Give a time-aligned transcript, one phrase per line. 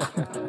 [0.00, 0.47] Ha ha ha.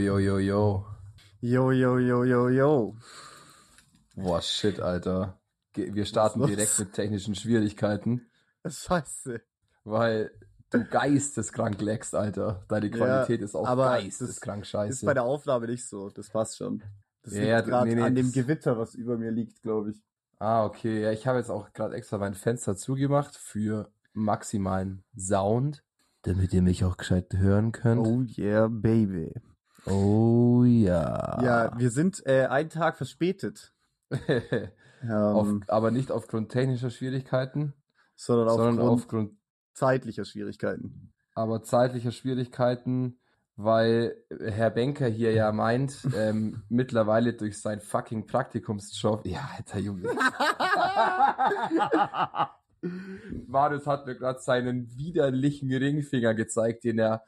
[0.00, 0.86] Yo, yo, yo,
[1.42, 1.98] yo, yo.
[1.98, 2.96] Yo, yo, yo.
[4.16, 5.38] Boah, shit, Alter.
[5.74, 8.22] Wir starten direkt mit technischen Schwierigkeiten,
[8.66, 9.40] Scheiße.
[9.84, 10.30] weil
[10.70, 12.64] du geisteskrank leckst, Alter.
[12.68, 15.04] Deine Ja, Qualität ist auch aber geisteskrank Ist scheiße.
[15.06, 16.08] bei der Aufnahme nicht so.
[16.08, 16.82] Das passt schon.
[17.22, 19.90] Das Ja, liegt ja, gerade nee, nee, an dem Gewitter, was über mir liegt, glaube
[19.90, 20.02] ich.
[20.38, 21.02] Ah, okay.
[21.02, 25.84] Ja, ich habe jetzt auch gerade extra mein Fenster zugemacht für maximalen Sound,
[26.22, 28.06] damit ihr mich auch gescheit hören könnt.
[28.06, 29.34] Oh yeah, baby.
[29.86, 31.42] Oh ja.
[31.42, 33.72] Ja, wir sind äh, einen Tag verspätet.
[35.02, 37.72] Ähm, Auf, aber nicht aufgrund technischer Schwierigkeiten,
[38.16, 39.32] sondern aufgrund sondern aufgrund
[39.72, 41.12] zeitlicher Schwierigkeiten.
[41.34, 43.18] aber zeitlicher Schwierigkeiten,
[43.56, 49.26] weil Herr Benker hier ja meint, ähm, mittlerweile durch sein fucking Praktikumsjob.
[49.26, 50.10] Ja, alter Junge.
[53.46, 57.24] Marius hat mir gerade seinen widerlichen Ringfinger gezeigt, den er,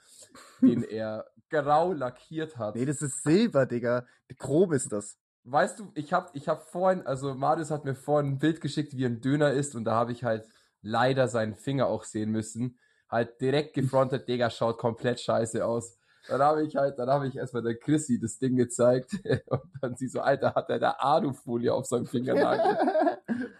[0.60, 2.74] den er grau lackiert hat.
[2.74, 4.06] Nee, das ist Silber, Digga.
[4.38, 5.18] Chrom ist das.
[5.44, 8.96] Weißt du, ich hab, ich hab vorhin, also Marius hat mir vorhin ein Bild geschickt,
[8.96, 10.48] wie ein Döner ist, und da habe ich halt
[10.80, 12.78] leider seinen Finger auch sehen müssen.
[13.08, 15.98] Halt direkt gefrontet, Digga, schaut komplett scheiße aus.
[16.28, 19.12] Dann habe ich halt, dann habe ich erstmal der Chrissy das Ding gezeigt
[19.46, 22.78] und dann sie so, Alter, hat er da Alufolie auf seinem Fingernagel.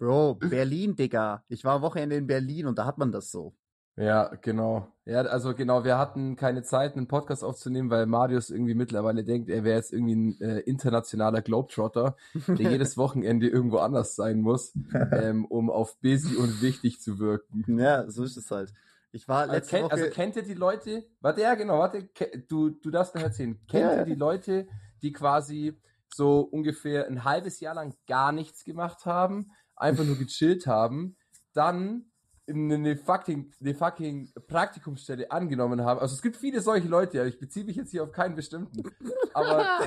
[0.00, 1.44] Bro, Berlin, Digga.
[1.48, 3.54] Ich war am Wochenende in Berlin und da hat man das so.
[4.00, 4.88] Ja, genau.
[5.04, 9.50] Ja, also genau, wir hatten keine Zeit, einen Podcast aufzunehmen, weil Marius irgendwie mittlerweile denkt,
[9.50, 12.16] er wäre jetzt irgendwie ein äh, internationaler Globetrotter,
[12.46, 14.72] der jedes Wochenende irgendwo anders sein muss,
[15.12, 17.78] ähm, um auf busy und wichtig zu wirken.
[17.78, 18.72] Ja, so ist es halt.
[19.12, 19.92] Ich war Also, letzte kennt, Woche.
[19.92, 21.04] also kennt ihr die Leute?
[21.20, 22.08] Warte, ja genau, warte,
[22.48, 23.58] du, du darfst mir erzählen.
[23.68, 24.68] Kennt Ja, ihr die Leute,
[25.02, 25.76] die quasi
[26.08, 31.16] so ungefähr ein halbes Jahr lang gar nichts gemacht haben, einfach nur gechillt haben,
[31.52, 32.09] dann
[32.50, 36.00] eine fucking, eine fucking Praktikumsstelle angenommen haben.
[36.00, 38.82] Also es gibt viele solche Leute, ja, ich beziehe mich jetzt hier auf keinen bestimmten,
[39.32, 39.80] aber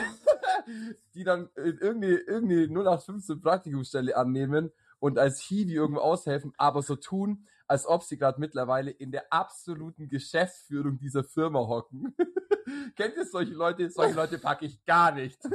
[1.13, 6.95] die dann in irgendeine, irgendeine 0815 Praktikumsstelle annehmen und als Hiwi irgendwo aushelfen, aber so
[6.95, 12.15] tun, als ob sie gerade mittlerweile in der absoluten Geschäftsführung dieser Firma hocken.
[12.95, 13.89] Kennt ihr solche Leute?
[13.89, 15.41] Solche Leute packe ich gar nicht.
[15.43, 15.51] Fick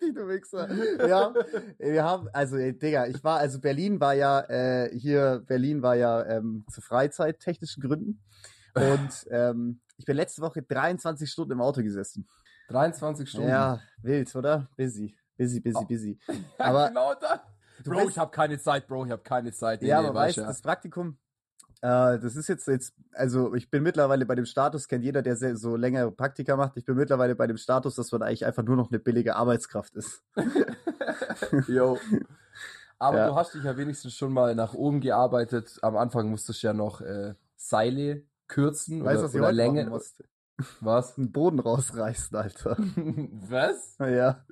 [0.00, 0.68] dich, du Wichser.
[1.06, 1.34] Ja,
[1.78, 5.96] wir haben, also, ey, Digga, ich war, also Berlin war ja, äh, hier, Berlin war
[5.96, 8.22] ja ähm, zu freizeittechnischen Gründen.
[8.74, 12.28] Und ähm, ich bin letzte Woche 23 Stunden im Auto gesessen.
[12.68, 13.48] 23 Stunden.
[13.48, 14.68] Ja, wild, oder?
[14.76, 15.16] Busy.
[15.36, 16.18] Busy, busy, busy.
[16.58, 17.42] Aber, genau da.
[17.84, 19.82] Bro, weißt- ich habe keine Zeit, Bro, ich habe keine Zeit.
[19.82, 20.46] Nee, ja, nee, aber weißt ja.
[20.46, 21.18] das Praktikum,
[21.82, 25.36] äh, das ist jetzt, jetzt, also ich bin mittlerweile bei dem Status, kennt jeder, der
[25.36, 28.62] sehr, so längere Praktika macht, ich bin mittlerweile bei dem Status, dass man eigentlich einfach
[28.62, 30.22] nur noch eine billige Arbeitskraft ist.
[31.68, 31.98] Jo.
[32.98, 33.28] Aber Ja.
[33.28, 35.78] du hast dich ja wenigstens schon mal nach oben gearbeitet.
[35.82, 40.00] Am Anfang musstest du ja noch äh, Seile kürzen Weißt du, oder, was oder Länge.
[40.80, 41.14] Was?
[41.16, 42.76] Den Boden rausreißen, Alter.
[43.48, 43.96] Was?
[43.98, 44.46] Ja.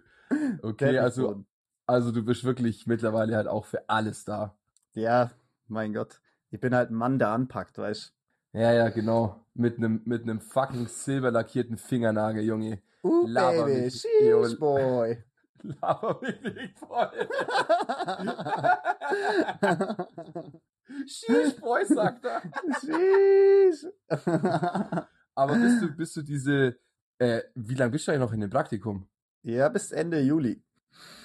[0.63, 1.45] Okay, also,
[1.87, 4.55] also du bist wirklich mittlerweile halt auch für alles da.
[4.93, 5.31] Ja,
[5.67, 6.21] mein Gott.
[6.55, 8.15] Ich bin halt ein Mann, der anpackt, weißt
[8.53, 9.45] Ja, ja, genau.
[9.55, 12.81] Mit einem mit einem fucking silberlackierten Fingernagel, Junge.
[13.03, 14.55] Uh, Laber Baby, mich, Junge.
[14.55, 15.25] boy.
[15.63, 17.11] Laber mich nicht voll.
[21.09, 22.41] Sheesh, Boy, sagt er.
[22.81, 23.87] sheesh.
[25.35, 26.77] Aber bist du, bist du diese,
[27.19, 29.09] äh, wie lange bist du eigentlich noch in dem Praktikum?
[29.43, 30.63] ja, bis Ende Juli.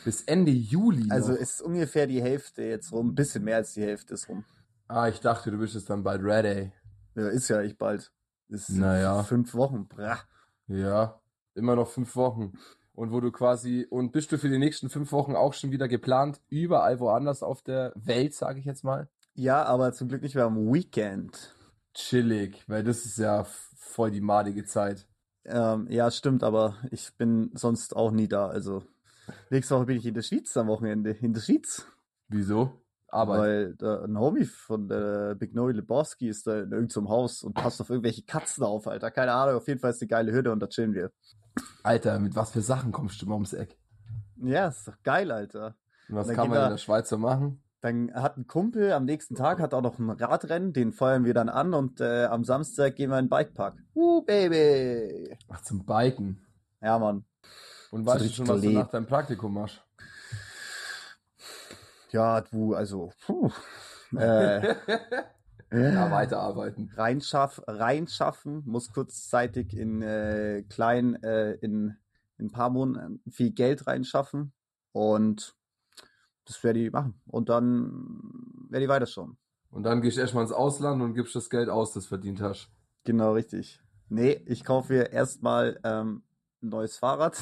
[0.03, 1.05] Bis Ende Juli.
[1.11, 1.39] Also noch.
[1.39, 3.09] ist ungefähr die Hälfte jetzt rum.
[3.09, 4.43] Ein bisschen mehr als die Hälfte ist rum.
[4.89, 6.71] Ah, ich dachte, du bist jetzt dann bald ready.
[7.15, 8.11] Ja, ist ja echt bald.
[8.49, 9.23] Ist Naja.
[9.23, 9.87] fünf Wochen.
[9.87, 10.19] Bra.
[10.67, 11.21] Ja,
[11.55, 12.53] immer noch fünf Wochen.
[12.93, 15.87] Und wo du quasi, und bist du für die nächsten fünf Wochen auch schon wieder
[15.87, 19.07] geplant, überall woanders auf der Welt, sage ich jetzt mal?
[19.35, 21.55] Ja, aber zum Glück nicht mehr am Weekend.
[21.93, 23.45] Chillig, weil das ist ja
[23.77, 25.07] voll die madige Zeit.
[25.45, 28.47] Ähm, ja, stimmt, aber ich bin sonst auch nie da.
[28.47, 28.83] Also
[29.49, 31.11] nächste Woche bin ich in der Schweiz am Wochenende.
[31.11, 31.85] In der Schweiz.
[32.27, 32.73] Wieso?
[33.11, 33.39] Arbeit.
[33.39, 37.53] Weil da, ein Homie von der Big Noe Lebowski ist da in irgendeinem Haus und
[37.53, 39.11] passt auf irgendwelche Katzen auf, Alter.
[39.11, 41.11] Keine Ahnung, auf jeden Fall ist eine geile Hütte und da chillen wir.
[41.83, 43.77] Alter, mit was für Sachen kommst du immer ums Eck?
[44.37, 45.75] Ja, ist doch geil, Alter.
[46.07, 47.63] Und was Dann kann man wir- in der Schweiz so machen?
[47.81, 51.33] Dann hat ein Kumpel am nächsten Tag hat auch noch ein Radrennen, den feuern wir
[51.33, 53.77] dann an und äh, am Samstag gehen wir in den Bikepark.
[53.95, 55.37] Uh, Baby!
[55.47, 56.45] Ach, zum Biken.
[56.81, 57.23] Ja, Mann.
[57.91, 59.81] Und weißt du schon, was du nach deinem Praktikum machst?
[62.11, 63.51] Ja, du, also, puh.
[64.17, 64.75] äh,
[65.71, 66.91] ja, weiterarbeiten.
[66.95, 71.95] reinschaff, reinschaffen, muss kurzzeitig in äh, klein, äh, in,
[72.37, 74.51] in ein paar Monaten viel Geld reinschaffen
[74.91, 75.55] und
[76.45, 77.21] das werde ich machen.
[77.27, 77.91] Und dann
[78.69, 79.37] werde ich weiterschauen.
[79.69, 82.71] Und dann gehst du erstmal ins Ausland und gibst das Geld aus, das verdient hast.
[83.03, 83.79] Genau, richtig.
[84.09, 86.23] Nee, ich kaufe mir erstmal ähm,
[86.61, 87.37] ein neues Fahrrad.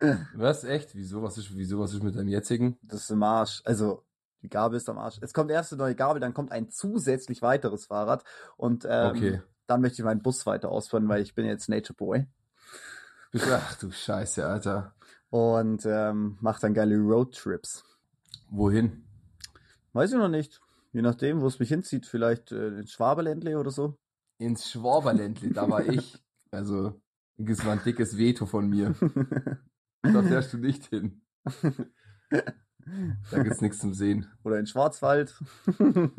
[0.34, 0.64] Was?
[0.64, 0.94] Echt?
[0.94, 1.22] Wieso?
[1.22, 1.78] Was ist, wieso?
[1.80, 2.78] Was ist mit deinem jetzigen?
[2.82, 3.62] Das ist im Arsch.
[3.64, 4.04] Also,
[4.42, 5.18] die Gabel ist am Arsch.
[5.22, 8.24] Es kommt erst eine neue Gabel, dann kommt ein zusätzlich weiteres Fahrrad.
[8.56, 9.42] Und ähm, Okay.
[9.66, 12.26] dann möchte ich meinen Bus weiter ausbauen, weil ich bin jetzt Nature Boy.
[13.50, 14.94] Ach du Scheiße, Alter.
[15.30, 17.82] Und ähm, mache dann geile Roadtrips.
[18.50, 19.04] Wohin?
[19.92, 20.60] Weiß ich noch nicht.
[20.92, 22.06] Je nachdem, wo es mich hinzieht.
[22.06, 23.96] Vielleicht äh, ins Schwaberländle oder so.
[24.38, 26.16] Ins Schwaberländli, da war ich.
[26.52, 27.00] Also,
[27.36, 28.94] das war ein dickes Veto von mir.
[30.02, 31.22] Da fährst du nicht hin.
[32.30, 34.26] Da gibt's nichts zum Sehen.
[34.44, 35.34] oder in Schwarzwald.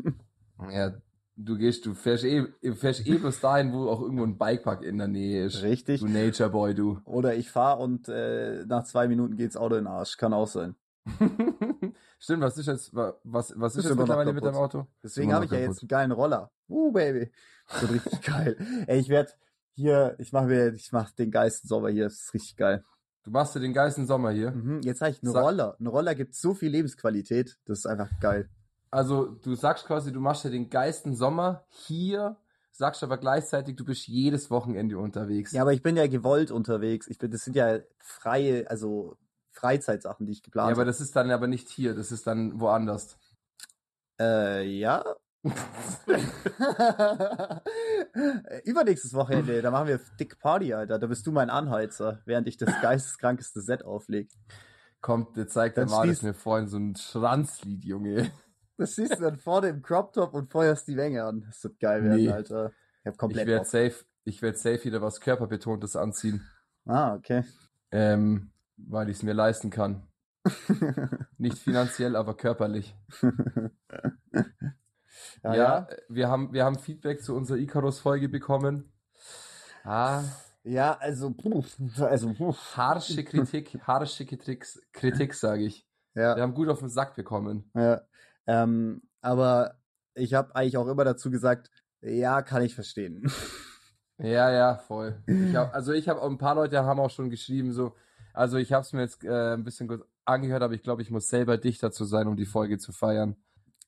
[0.70, 0.94] Ja,
[1.36, 4.98] du gehst, du fährst eh, fährst eh bloß dahin, wo auch irgendwo ein Bikepark in
[4.98, 5.62] der Nähe ist.
[5.62, 6.00] Richtig.
[6.00, 6.98] Du Nature Boy, du.
[7.04, 10.16] Oder ich fahre und äh, nach zwei Minuten geht's Auto in den Arsch.
[10.16, 10.76] Kann auch sein.
[12.18, 14.56] Stimmt, was ist jetzt, was, was ist Ist jetzt mittlerweile mit deinem.
[14.56, 14.86] Auto?
[15.02, 16.50] Deswegen habe ich ja jetzt einen geilen Roller.
[16.68, 17.30] Uh, Baby.
[17.68, 18.56] Das wird richtig geil.
[18.86, 19.30] Ey, ich werde
[19.76, 22.04] hier, ich mache mir, ich mache den geilsten Sommer hier.
[22.04, 22.82] Das ist richtig geil.
[23.22, 24.52] Du machst dir den geilsten Sommer hier.
[24.52, 25.76] Mhm, jetzt habe ich einen Sag- Roller.
[25.78, 27.58] Ein Roller gibt so viel Lebensqualität.
[27.66, 28.48] Das ist einfach geil.
[28.90, 32.36] Also, du sagst quasi, du machst dir den geilsten Sommer hier,
[32.72, 35.52] sagst aber gleichzeitig, du bist jedes Wochenende unterwegs.
[35.52, 37.08] Ja, aber ich bin ja gewollt unterwegs.
[37.08, 39.16] Ich bin, das sind ja freie, also
[39.50, 40.86] Freizeitsachen, die ich Ja, geplant aber habe.
[40.86, 43.18] das ist dann aber nicht hier, das ist dann woanders.
[44.20, 45.04] Äh, ja.
[48.64, 50.98] Übernächstes Wochenende, da machen wir dick Party, Alter.
[50.98, 54.28] Da bist du mein Anheizer, während ich das geisteskrankeste Set auflege.
[55.00, 58.30] Kommt, jetzt zeigt der Dann Marius schließt- mir vorhin so ein Schranzlied, Junge.
[58.78, 61.44] Das siehst du dann vorne im Crop Top und feuerst die Menge an.
[61.46, 62.30] Das wird geil werden, Nee.
[62.30, 62.72] Alter.
[63.00, 63.66] Ich hab Ich komplett werde Bock.
[63.68, 63.94] safe,
[64.24, 66.42] ich werde safe wieder was körperbetontes anziehen,
[66.86, 67.44] Ah, okay.
[67.92, 70.02] ähm, weil ich es mir leisten kann.
[71.38, 72.94] Nicht finanziell, aber körperlich.
[75.46, 75.96] Ja, Ja, ja.
[76.08, 78.92] Wir, haben, wir haben Feedback zu unserer Icarus-Folge bekommen.
[79.84, 80.22] Ah,
[80.64, 81.62] Ja, also, puh,
[82.00, 82.34] also,
[82.76, 85.86] harsche Kritik, harsche Kritik, Kritik sage ich.
[86.14, 87.70] Wir Ja, haben gut auf den Sack bekommen.
[87.74, 88.00] ja.
[88.48, 89.74] Ähm, aber
[90.14, 91.70] ich habe eigentlich auch immer dazu gesagt,
[92.00, 93.30] ja, kann ich verstehen.
[94.18, 95.22] Ja, ja, voll.
[95.26, 97.94] Ich hab, also ich habe ein paar Leute haben auch schon geschrieben, so,
[98.32, 101.28] also ich habe es mir jetzt äh, ein bisschen angehört, aber ich glaube, ich muss
[101.28, 103.36] selber dichter zu sein, um die Folge zu feiern.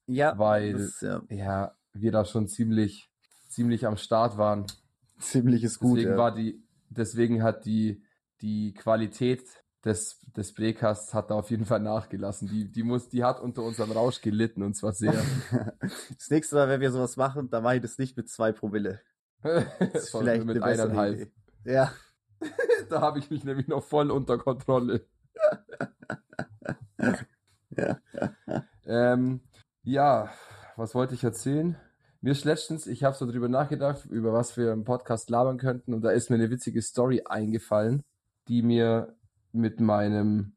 [0.09, 3.11] Ja, Weil- das ist ja Ja, wir da schon ziemlich,
[3.49, 4.67] ziemlich am Start waren.
[5.19, 5.99] ziemliches Gut.
[5.99, 6.17] Deswegen ja.
[6.19, 8.03] war die, deswegen hat die,
[8.41, 9.43] die Qualität
[9.85, 12.49] des, des Brecasts hat da auf jeden Fall nachgelassen.
[12.49, 15.13] Die, die muss, die hat unter unserem Rausch gelitten und zwar sehr.
[15.81, 19.01] Das nächste Mal, wenn wir sowas machen, dann mache ich das nicht mit zwei Promille.
[19.93, 21.15] Ist vielleicht mit eineinhalb.
[21.21, 21.33] Idee.
[21.65, 21.93] Ja,
[22.89, 25.07] Da habe ich mich nämlich noch voll unter Kontrolle.
[27.77, 28.01] ja.
[28.87, 29.41] Ähm,
[29.89, 30.31] ja,
[30.77, 31.77] was wollte ich erzählen?
[32.21, 35.95] Mir ist letztens, ich habe so drüber nachgedacht, über was wir im Podcast labern könnten,
[35.95, 38.03] und da ist mir eine witzige Story eingefallen,
[38.49, 39.17] die mir
[39.53, 40.57] mit meinem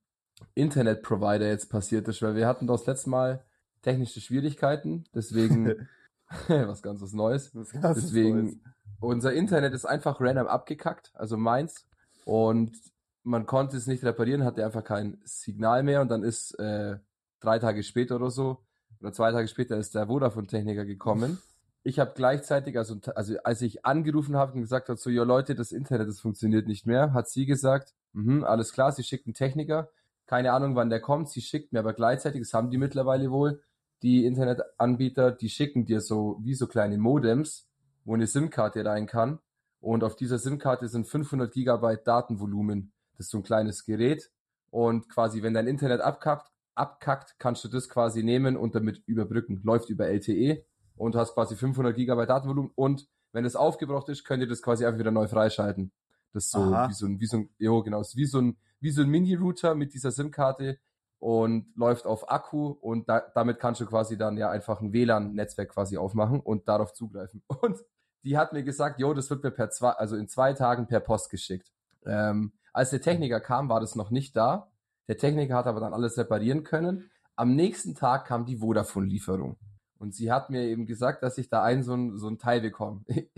[0.54, 3.46] Internetprovider jetzt passiert ist, weil wir hatten das letzte Mal
[3.82, 5.88] technische Schwierigkeiten, deswegen
[6.48, 7.54] was ganz was Neues.
[7.56, 7.96] Ist ganz Neues.
[8.06, 8.64] Deswegen,
[9.00, 11.88] unser Internet ist einfach random abgekackt, also meins.
[12.26, 12.76] Und
[13.24, 16.02] man konnte es nicht reparieren, hatte einfach kein Signal mehr.
[16.02, 16.98] Und dann ist äh,
[17.40, 18.64] drei Tage später oder so,
[19.02, 21.40] oder zwei Tage später ist der Vodafone-Techniker gekommen.
[21.84, 25.56] Ich habe gleichzeitig, also, also als ich angerufen habe und gesagt habe, so, ja Leute,
[25.56, 29.34] das Internet, das funktioniert nicht mehr, hat sie gesagt, mhm, alles klar, sie schickt einen
[29.34, 29.90] Techniker.
[30.28, 31.30] Keine Ahnung, wann der kommt.
[31.30, 33.64] Sie schickt mir aber gleichzeitig, das haben die mittlerweile wohl,
[34.04, 37.68] die Internetanbieter, die schicken dir so wie so kleine Modems,
[38.04, 39.40] wo eine SIM-Karte rein kann.
[39.80, 42.94] Und auf dieser SIM-Karte sind 500 Gigabyte Datenvolumen.
[43.18, 44.30] Das ist so ein kleines Gerät.
[44.70, 49.62] Und quasi, wenn dein Internet abkackt, abkackt, kannst du das quasi nehmen und damit überbrücken.
[49.64, 52.72] Läuft über LTE und hast quasi 500 Gigabyte Datenvolumen.
[52.76, 55.92] Und wenn es aufgebraucht ist, könnt ihr das quasi einfach wieder neu freischalten.
[56.34, 56.90] Das ist so Aha.
[56.90, 59.76] wie so ein, wie so ein, jo, genau, wie so ein, wie so ein Mini-Router
[59.76, 60.80] mit dieser SIM-Karte
[61.20, 65.70] und läuft auf Akku und da, damit kannst du quasi dann ja einfach ein WLAN-Netzwerk
[65.70, 67.44] quasi aufmachen und darauf zugreifen.
[67.62, 67.78] Und
[68.24, 71.00] die hat mir gesagt, jo, das wird mir per zwei, also in zwei Tagen per
[71.00, 71.72] Post geschickt.
[72.06, 74.71] Ähm, als der Techniker kam, war das noch nicht da.
[75.12, 77.12] Der Techniker hat aber dann alles reparieren können.
[77.36, 79.58] Am nächsten Tag kam die Vodafone-Lieferung.
[79.98, 82.62] Und sie hat mir eben gesagt, dass ich da ein so ein, so ein Teil
[82.62, 83.04] bekomme.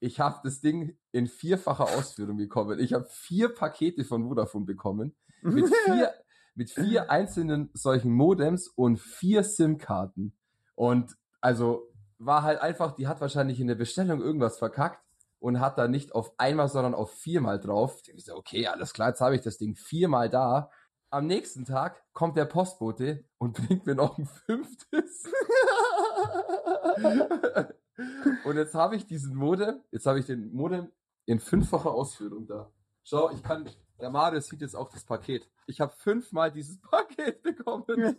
[0.00, 2.78] Ich habe das Ding in vierfacher Ausführung bekommen.
[2.78, 5.16] Ich habe vier Pakete von Vodafone bekommen.
[5.40, 6.12] Mit vier,
[6.54, 10.36] mit vier einzelnen solchen Modems und vier SIM-Karten.
[10.74, 15.02] Und also war halt einfach, die hat wahrscheinlich in der Bestellung irgendwas verkackt
[15.38, 18.02] und hat da nicht auf einmal, sondern auf viermal drauf.
[18.14, 20.70] Ich so, okay, alles klar, jetzt habe ich das Ding viermal da.
[21.14, 25.24] Am nächsten Tag kommt der Postbote und bringt mir noch ein fünftes.
[28.44, 30.88] und jetzt habe ich diesen Modem, jetzt habe ich den Modem
[31.26, 32.68] in fünffacher Ausführung da.
[33.04, 33.68] Schau, ich kann,
[34.00, 35.48] der Marius sieht jetzt auch das Paket.
[35.66, 38.16] Ich habe fünfmal dieses Paket bekommen.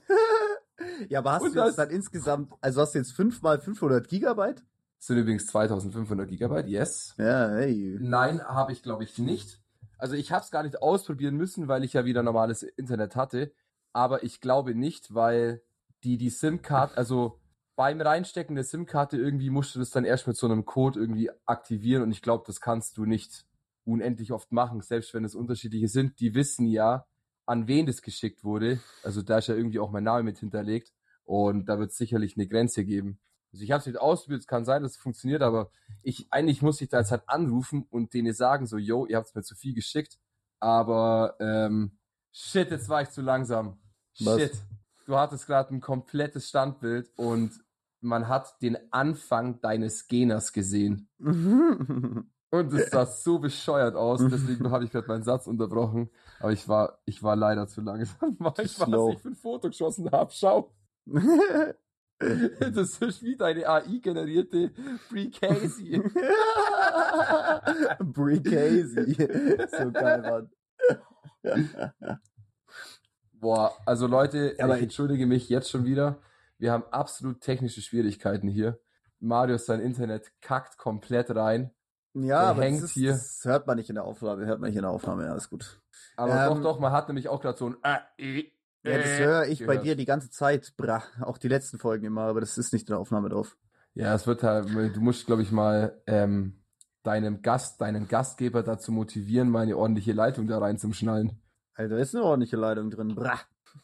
[1.10, 4.08] ja, aber hast Und du jetzt das- dann insgesamt, also hast du jetzt fünfmal 500
[4.08, 4.64] Gigabyte?
[5.00, 7.14] Das sind übrigens 2500 Gigabyte, yes.
[7.18, 7.98] Ja, hey.
[8.00, 9.62] Nein, habe ich glaube ich nicht.
[9.98, 13.54] Also ich habe es gar nicht ausprobieren müssen, weil ich ja wieder normales Internet hatte.
[13.94, 15.62] Aber ich glaube nicht, weil
[16.04, 17.40] die die SIM-Karte, also
[17.76, 21.30] beim Reinstecken der SIM-Karte irgendwie musst du das dann erst mit so einem Code irgendwie
[21.46, 23.46] aktivieren und ich glaube, das kannst du nicht
[23.86, 26.20] unendlich oft machen, selbst wenn es unterschiedliche sind.
[26.20, 27.06] Die wissen ja,
[27.46, 28.80] an wen das geschickt wurde.
[29.04, 30.92] Also da ist ja irgendwie auch mein Name mit hinterlegt
[31.24, 33.20] und da wird es sicherlich eine Grenze geben.
[33.56, 35.72] Also ich habe es nicht ausprobiert, es kann sein, dass es funktioniert, aber
[36.04, 39.28] ich eigentlich muss ich da jetzt halt anrufen und denen sagen so, yo, ihr habt
[39.28, 40.20] es mir zu viel geschickt,
[40.60, 41.98] aber ähm,
[42.34, 43.80] shit, jetzt war ich zu langsam.
[44.20, 44.42] Was?
[44.42, 44.52] Shit,
[45.06, 47.54] du hattest gerade ein komplettes Standbild und
[48.02, 51.08] man hat den Anfang deines Geners gesehen.
[52.52, 56.10] Und es sah so bescheuert aus, deswegen habe ich gerade meinen Satz unterbrochen.
[56.40, 59.14] Aber ich war, ich war leider zu langsam, ich was Slow.
[59.14, 60.32] ich für ein Foto geschossen habe.
[60.34, 60.72] Schau,
[62.20, 64.72] das ist wie deine AI-generierte
[65.10, 66.02] Free Casey.
[68.00, 69.14] Brie Casey.
[69.78, 70.50] so geil, Mann.
[73.34, 76.20] Boah, also Leute, Aber ich entschuldige mich jetzt schon wieder.
[76.58, 78.80] Wir haben absolut technische Schwierigkeiten hier.
[79.20, 81.72] Marius, sein Internet kackt komplett rein.
[82.14, 83.12] Ja, Der aber hängt das, ist, hier.
[83.12, 85.50] das hört man nicht in der Aufnahme, hört man nicht in der Aufnahme, ja, ist
[85.50, 85.82] gut.
[86.16, 88.44] Aber Ähm, doch, doch, man hat nämlich auch gerade so ein äh,
[88.86, 91.04] Ja, das äh höre ich bei dir die ganze Zeit, bra.
[91.22, 93.58] Auch die letzten Folgen immer, aber das ist nicht in der Aufnahme drauf.
[93.96, 96.62] Ja, es wird halt, du musst, glaube ich, mal ähm,
[97.04, 101.40] deinem Gast, deinen Gastgeber dazu motivieren, mal eine ordentliche Leitung da rein zum Schnallen.
[101.74, 103.40] Alter, da ist eine ordentliche Leitung drin, bra.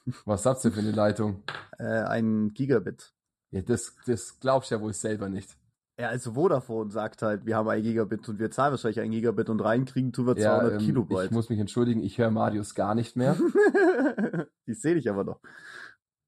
[0.26, 1.44] Was habt ihr für eine Leitung?
[1.80, 3.14] Äh, ein Gigabit.
[3.52, 5.58] Ja, das, das glaubst du ja wohl selber nicht.
[6.02, 9.50] Ja, also Vodafone sagt halt, wir haben ein Gigabit und wir zahlen wahrscheinlich ein Gigabit
[9.50, 11.26] und reinkriegen tun wir Ja, 200 ähm, Kilobyte.
[11.26, 13.38] ich muss mich entschuldigen, ich höre Marius gar nicht mehr.
[14.66, 15.40] ich sehe dich aber noch.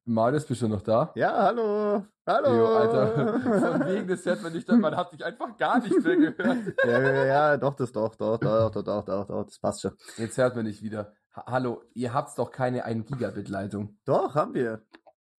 [0.06, 1.12] Marius, bist du noch da?
[1.16, 2.06] Ja, hallo.
[2.28, 2.56] Hallo.
[2.56, 3.40] Jo, Alter.
[3.42, 6.76] Von wegen, das hört man nicht, man hat dich einfach gar nicht mehr gehört.
[6.86, 9.94] ja, ja, ja, doch, das doch, doch, doch, doch, doch, doch, doch, das passt schon.
[10.18, 11.14] Jetzt hört man nicht wieder.
[11.36, 13.98] Ha Hallo, ihr habt doch keine 1 Gigabit Leitung.
[14.06, 14.84] Doch, haben wir.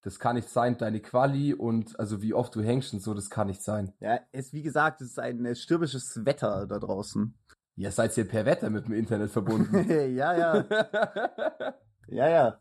[0.05, 0.77] Das kann nicht sein.
[0.77, 3.93] Deine Quali und also wie oft du hängst und so, das kann nicht sein.
[4.01, 7.35] Ja, es, wie gesagt, es ist ein äh, stürmisches Wetter da draußen.
[7.77, 9.89] Ihr seid ihr per Wetter mit dem Internet verbunden.
[10.15, 10.65] ja, ja,
[12.09, 12.61] ja, ja.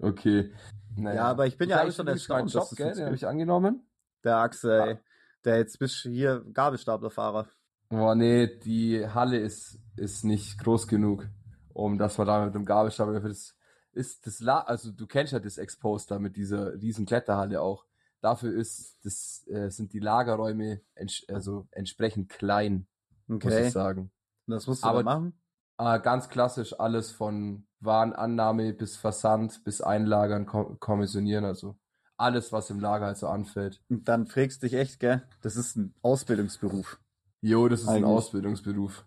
[0.00, 0.52] okay.
[0.96, 1.14] Naja.
[1.16, 2.94] Ja, aber ich bin ja hab eigentlich schon erstaunt, Job, gell?
[2.94, 3.86] Den habe ich angenommen.
[4.24, 4.86] Der Axel, Ah.
[4.88, 4.98] ey,
[5.44, 7.46] der jetzt bist du hier Gabelstaplerfahrer.
[7.88, 11.26] Boah, nee, die Halle ist, ist nicht groß genug,
[11.72, 13.56] um dass man da mit dem Gabelstapler das
[13.92, 17.86] ist das La also du kennst ja das Exposed da mit dieser riesen Kletterhalle auch.
[18.20, 22.86] Dafür ist das äh, sind die Lagerräume ents also entsprechend klein,
[23.26, 23.66] muss Okay.
[23.66, 24.10] ich sagen.
[24.46, 25.34] Und das musst du Aber- machen?
[25.78, 31.78] Äh, ganz klassisch alles von Warenannahme bis Versand bis Einlagern, kom kommissionieren, also
[32.18, 33.80] alles, was im Lager halt so anfällt.
[33.88, 35.22] Und dann fragst du dich echt, gell?
[35.40, 37.00] Das ist ein Ausbildungsberuf.
[37.40, 38.10] Jo, das ist ein Eigentlich.
[38.10, 39.06] Ausbildungsberuf.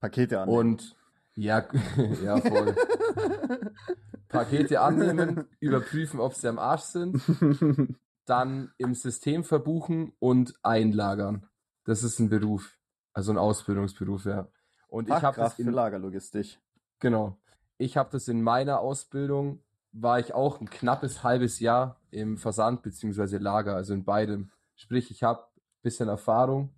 [0.00, 0.56] Pakete annehmen.
[0.58, 0.96] Und
[1.36, 1.66] ja,
[2.24, 2.74] ja, voll.
[4.28, 7.22] Pakete annehmen, überprüfen, ob sie am Arsch sind,
[8.26, 11.46] dann im System verbuchen und einlagern.
[11.84, 12.78] Das ist ein Beruf,
[13.12, 14.48] also ein Ausbildungsberuf, ja.
[14.88, 16.58] Und ich habe das Fachkraft für in, Lagerlogistik.
[17.00, 17.38] genau,
[17.78, 19.62] ich habe das in meiner Ausbildung,
[19.92, 24.50] war ich auch ein knappes halbes Jahr im Versand beziehungsweise Lager, also in beidem.
[24.74, 25.46] Sprich, ich habe
[25.82, 26.70] bisschen Erfahrung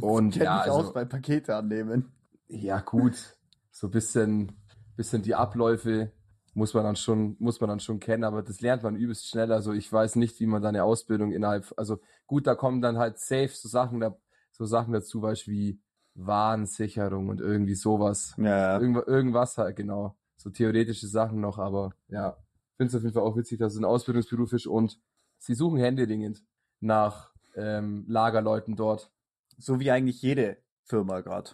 [0.00, 2.12] und Kenn ja, mich also, aus bei Pakete annehmen.
[2.46, 3.36] ja, gut.
[3.70, 4.52] So ein bisschen,
[4.96, 6.12] bisschen die Abläufe
[6.54, 9.52] muss man dann schon, muss man dann schon kennen, aber das lernt man übelst schnell.
[9.52, 12.98] Also ich weiß nicht, wie man da eine Ausbildung innerhalb, also gut, da kommen dann
[12.98, 14.16] halt safe so Sachen, da,
[14.50, 15.80] so Sachen dazu, Beispiel wie
[16.14, 18.34] Warensicherung und irgendwie sowas.
[18.36, 20.16] Ja, Irgendwas, irgendwas halt, genau.
[20.36, 22.36] So theoretische Sachen noch, aber ja,
[22.76, 24.98] finde es auf jeden Fall auch witzig, dass es ein Ausbildungsberuf ist und
[25.38, 26.42] sie suchen händeringend
[26.80, 29.12] nach ähm, Lagerleuten dort.
[29.58, 31.50] So wie eigentlich jede Firma gerade.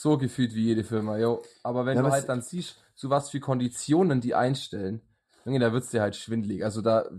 [0.00, 1.42] So gefühlt wie jede Firma, jo.
[1.64, 5.02] Aber wenn Ja, du halt es- dann siehst, zu was für Konditionen die einstellen,
[5.44, 6.62] Junge, da wird's dir halt schwindelig.
[6.62, 7.10] Also da,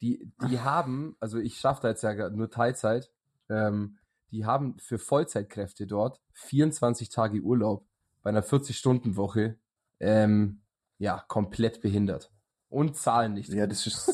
[0.00, 3.12] die, die haben, also ich schaffe da jetzt ja nur Teilzeit,
[3.48, 3.98] ähm,
[4.32, 7.86] die haben für Vollzeitkräfte dort 24 Tage Urlaub
[8.24, 9.56] bei einer 40-Stunden-Woche,
[10.00, 10.60] ähm,
[10.98, 12.32] ja, komplett behindert.
[12.68, 13.50] Und zahlen nicht.
[13.50, 14.10] Ja, das ist.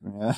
[0.00, 0.34] ja.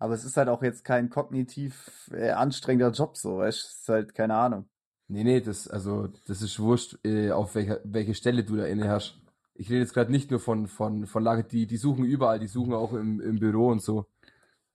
[0.00, 3.66] Aber es ist halt auch jetzt kein kognitiv äh, anstrengender Job, so, weißt du?
[3.68, 4.68] Es ist halt keine Ahnung.
[5.10, 8.88] Nee, nee, das, also, das ist wurscht, äh, auf welcher, welche Stelle du da inne
[8.88, 9.18] hast.
[9.54, 12.46] Ich rede jetzt gerade nicht nur von, von, von Lager, die, die suchen überall, die
[12.46, 14.06] suchen auch im, im Büro und so.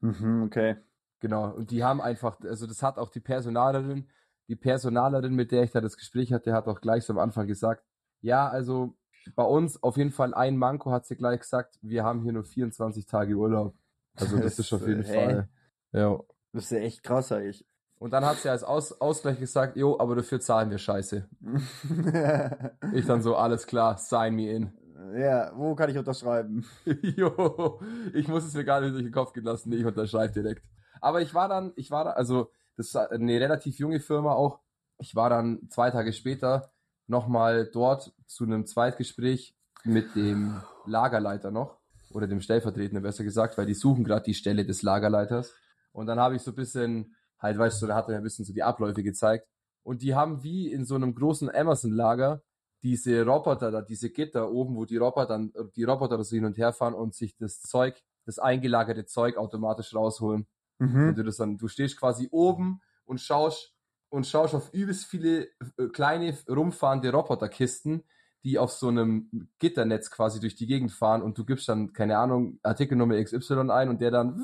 [0.02, 0.76] Mhm, okay.
[1.22, 1.54] Genau.
[1.54, 4.10] Und die haben einfach, also das hat auch die Personalerin,
[4.50, 7.48] die Personalerin, mit der ich da das Gespräch hatte, hat auch gleich so am Anfang
[7.48, 7.86] gesagt,
[8.20, 8.98] ja, also
[9.36, 12.44] bei uns auf jeden Fall ein Manko, hat sie gleich gesagt, wir haben hier nur
[12.44, 13.74] 24 Tage Urlaub.
[14.16, 15.14] Also das ist auf jeden Hä?
[15.14, 15.50] Fall.
[15.94, 16.20] Ja.
[16.52, 17.66] Das ist ja echt krass eigentlich.
[17.98, 21.28] Und dann hat sie als Aus Ausgleich gesagt, jo, aber dafür zahlen wir scheiße.
[22.94, 24.74] Ich dann so, alles klar, sign me in.
[25.18, 26.66] ja, wo kann ich unterschreiben?
[27.02, 27.80] jo,
[28.14, 30.64] ich muss es mir gar nicht durch den Kopf gehen lassen, nee, ich unterschreibe direkt.
[31.02, 34.60] Aber ich war dann, ich war da, also das ist eine relativ junge Firma auch.
[34.98, 36.72] Ich war dann zwei Tage später
[37.08, 41.78] nochmal dort zu einem Zweitgespräch mit dem Lagerleiter noch
[42.12, 45.54] oder dem Stellvertretenden besser gesagt, weil die suchen gerade die Stelle des Lagerleiters.
[45.92, 48.46] Und dann habe ich so ein bisschen, halt, weißt du, da hat er ein bisschen
[48.46, 49.48] so die Abläufe gezeigt.
[49.84, 52.42] Und die haben wie in so einem großen Amazon-Lager
[52.82, 56.58] diese Roboter da, diese Gitter oben, wo die Roboter dann, die Roboter so hin und
[56.58, 60.48] her fahren und sich das Zeug, das eingelagerte Zeug automatisch rausholen.
[60.78, 61.16] Mhm.
[61.16, 63.74] du das dann, du stehst quasi oben und schaust
[64.10, 68.04] und schaust auf übelst viele äh, kleine rumfahrende Roboterkisten,
[68.44, 72.18] die auf so einem Gitternetz quasi durch die Gegend fahren und du gibst dann, keine
[72.18, 74.40] Ahnung, Artikelnummer XY ein und der dann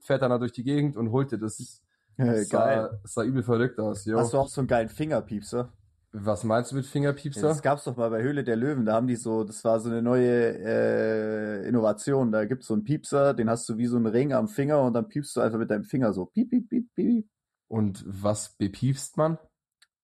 [0.00, 1.82] fährt dann da durch die Gegend und holt dir das.
[2.16, 3.00] Äh, sah, geil.
[3.04, 4.18] sah übel verrückt aus, jo.
[4.18, 5.72] Hast du auch so einen geilen Fingerpiepser?
[6.12, 7.42] Was meinst du mit Ja, Fingerpiepser?
[7.42, 8.86] das gab's doch mal bei Höhle der Löwen.
[8.86, 12.32] Da haben die so, das war so eine neue äh, Innovation.
[12.32, 14.94] Da gibt's so einen Piepser, den hast du wie so einen Ring am Finger und
[14.94, 17.28] dann piepst du einfach mit deinem Finger so piep, piep, piep, piep.
[17.68, 19.38] Und was bepiepst man?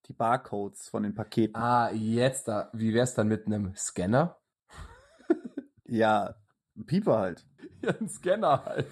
[0.07, 1.55] Die Barcodes von den Paketen.
[1.57, 2.69] Ah, jetzt da.
[2.75, 4.37] Wie wär's dann mit einem Scanner?
[5.87, 6.35] Ja,
[6.77, 7.47] ein Pieper halt.
[7.83, 8.87] Ja, ein Scanner halt.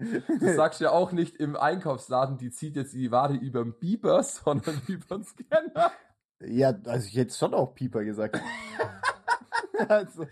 [0.00, 4.22] Du sagst ja auch nicht im Einkaufsladen, die zieht jetzt die Ware über den Beeper,
[4.24, 5.92] sondern über den Scanner.
[6.40, 8.40] Ja, also ich hätte schon auch Pieper gesagt.
[9.88, 10.26] also,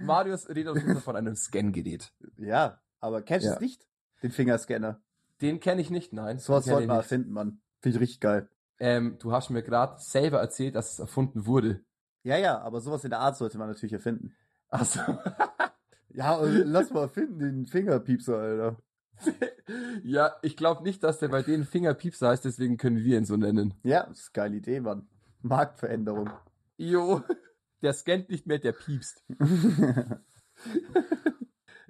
[0.00, 2.12] Marius redet auf jeden Fall von einem Scan-Gerät.
[2.38, 3.54] ja, aber kennst du Ja.
[3.56, 3.86] es nicht?
[4.22, 5.00] Den Fingerscanner.
[5.40, 6.38] Den kenne ich nicht, nein.
[6.38, 6.88] So was ich nicht.
[6.88, 7.60] erfinden, Mann.
[7.80, 8.48] Finde ich richtig geil.
[8.78, 11.80] Ähm, du hast mir gerade selber erzählt, dass es erfunden wurde.
[12.22, 14.34] Ja, ja, aber sowas in der Art sollte man natürlich erfinden.
[14.68, 15.00] Also,
[16.12, 18.76] Ja, lass mal erfinden, den Fingerpiepser, Alter.
[20.02, 23.36] ja, ich glaube nicht, dass der bei denen Fingerpiepser heißt, deswegen können wir ihn so
[23.36, 23.74] nennen.
[23.82, 25.08] Ja, das ist eine geile Idee, Mann.
[25.42, 26.30] Marktveränderung.
[26.76, 27.22] Jo,
[27.82, 29.24] der scannt nicht mehr, der piepst.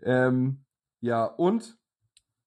[0.03, 0.65] Ähm,
[1.01, 1.79] ja, und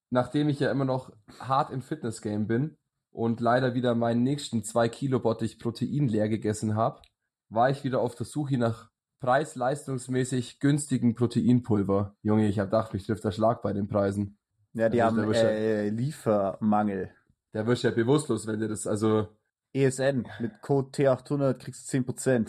[0.09, 2.77] nachdem ich ja immer noch hart im Fitness-Game bin
[3.11, 7.01] und leider wieder meinen nächsten 2 Kilo Bottich Protein leer gegessen habe,
[7.49, 8.89] war ich wieder auf der Suche nach
[9.23, 12.13] preis-leistungsmäßig günstigen Proteinpulver.
[12.23, 14.37] Junge, ich hab gedacht, mich trifft der Schlag bei den Preisen.
[14.73, 17.09] ja, die Also, haben äh, Liefermangel.
[17.53, 19.29] Der wirst ja bewusstlos, wenn dir das, also
[19.71, 22.47] ESN mit Code T800 kriegst du 10%.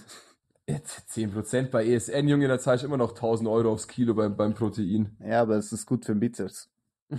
[0.67, 4.37] jetzt 10% bei ESN, Junge, da zahlst du immer noch 1000 Euro aufs Kilo beim,
[4.37, 5.17] beim Protein.
[5.21, 6.71] Ja, aber es ist gut für den Bizeps.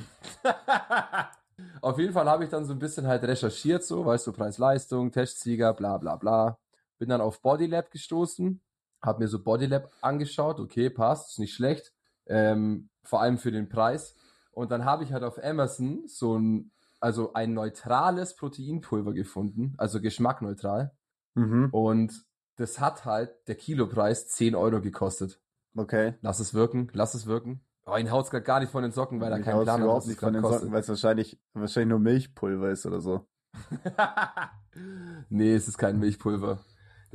[1.81, 5.11] Auf jeden Fall habe ich dann so ein bisschen halt recherchiert, so, weißt du, Preis-Leistung,
[5.13, 6.57] Testsieger, bla bla bla.
[6.97, 8.61] Bin dann auf Bodylab gestoßen,
[9.01, 11.93] habe mir so Bodylab angeschaut, okay, passt, ist nicht schlecht,
[12.27, 14.15] ähm, vor allem für den Preis.
[14.51, 20.01] Und dann habe ich halt auf Amazon so ein, also ein neutrales Proteinpulver gefunden, also
[20.01, 20.91] geschmackneutral.
[21.35, 21.69] Mhm.
[21.71, 25.41] Und das hat halt der Kilopreis 10 Euro gekostet.
[25.75, 26.13] Okay.
[26.21, 27.61] Lass es wirken, lass es wirken.
[27.85, 30.19] Oh, ihn haut's gar nicht von den Socken, weil er keinen Plan hat, was nicht
[30.19, 30.61] von den kostet.
[30.61, 33.27] Socken, weil es wahrscheinlich, wahrscheinlich nur Milchpulver ist oder so.
[35.29, 36.59] nee, es ist kein Milchpulver.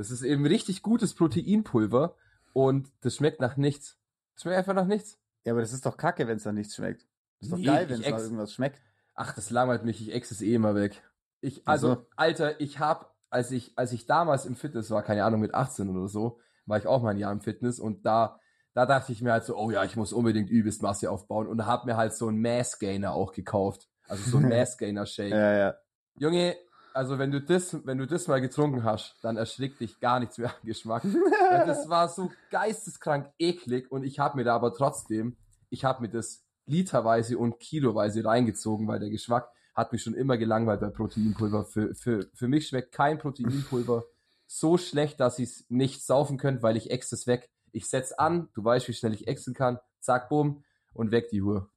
[0.01, 2.17] Das ist eben richtig gutes Proteinpulver
[2.55, 3.99] und das schmeckt nach nichts.
[4.33, 5.19] Das schmeckt einfach nach nichts.
[5.45, 7.03] Ja, aber das ist doch kacke, wenn es dann nichts schmeckt.
[7.39, 8.81] Das ist doch Nee, geil, wenn es nach irgendwas schmeckt.
[9.15, 11.03] Ach, das langweilt mich, ich ex es eh immer weg.
[11.43, 12.07] Ich, also, Wieso?
[12.17, 15.91] Alter, ich hab, als ich, als ich damals im Fitness war, keine Ahnung, mit 18
[15.91, 18.41] oder so, war ich auch mal ein Jahr im Fitness und da,
[18.73, 21.67] da dachte ich mir halt so, oh ja, ich muss unbedingt übelst Masse aufbauen und
[21.67, 23.87] hab mir halt so einen Mass Gainer auch gekauft.
[24.09, 25.33] Also so einen Mass Gainer Shake.
[25.33, 25.75] Ja, ja.
[26.17, 26.57] Junge,
[26.95, 30.39] also wenn du das, wenn du das mal getrunken hast, dann erschrickt dich gar nichts
[30.39, 31.03] mehr am Geschmack.
[31.51, 35.37] Das war so geisteskrank eklig und ich habe mir da aber trotzdem,
[35.69, 40.39] ich habe mir das literweise und kiloweise reingezogen, weil der Geschmack hat mich schon immer
[40.39, 41.65] gelangweilt bei Proteinpulver.
[41.65, 44.05] Für, für, für mich schmeckt kein Proteinpulver
[44.47, 47.49] so schlecht, dass ich es nicht saufen könnte, weil ich ex es weg.
[47.73, 51.41] Ich setz an, du weißt, wie schnell ich exen kann, zack, bumm, und weg die
[51.43, 51.71] Uhr.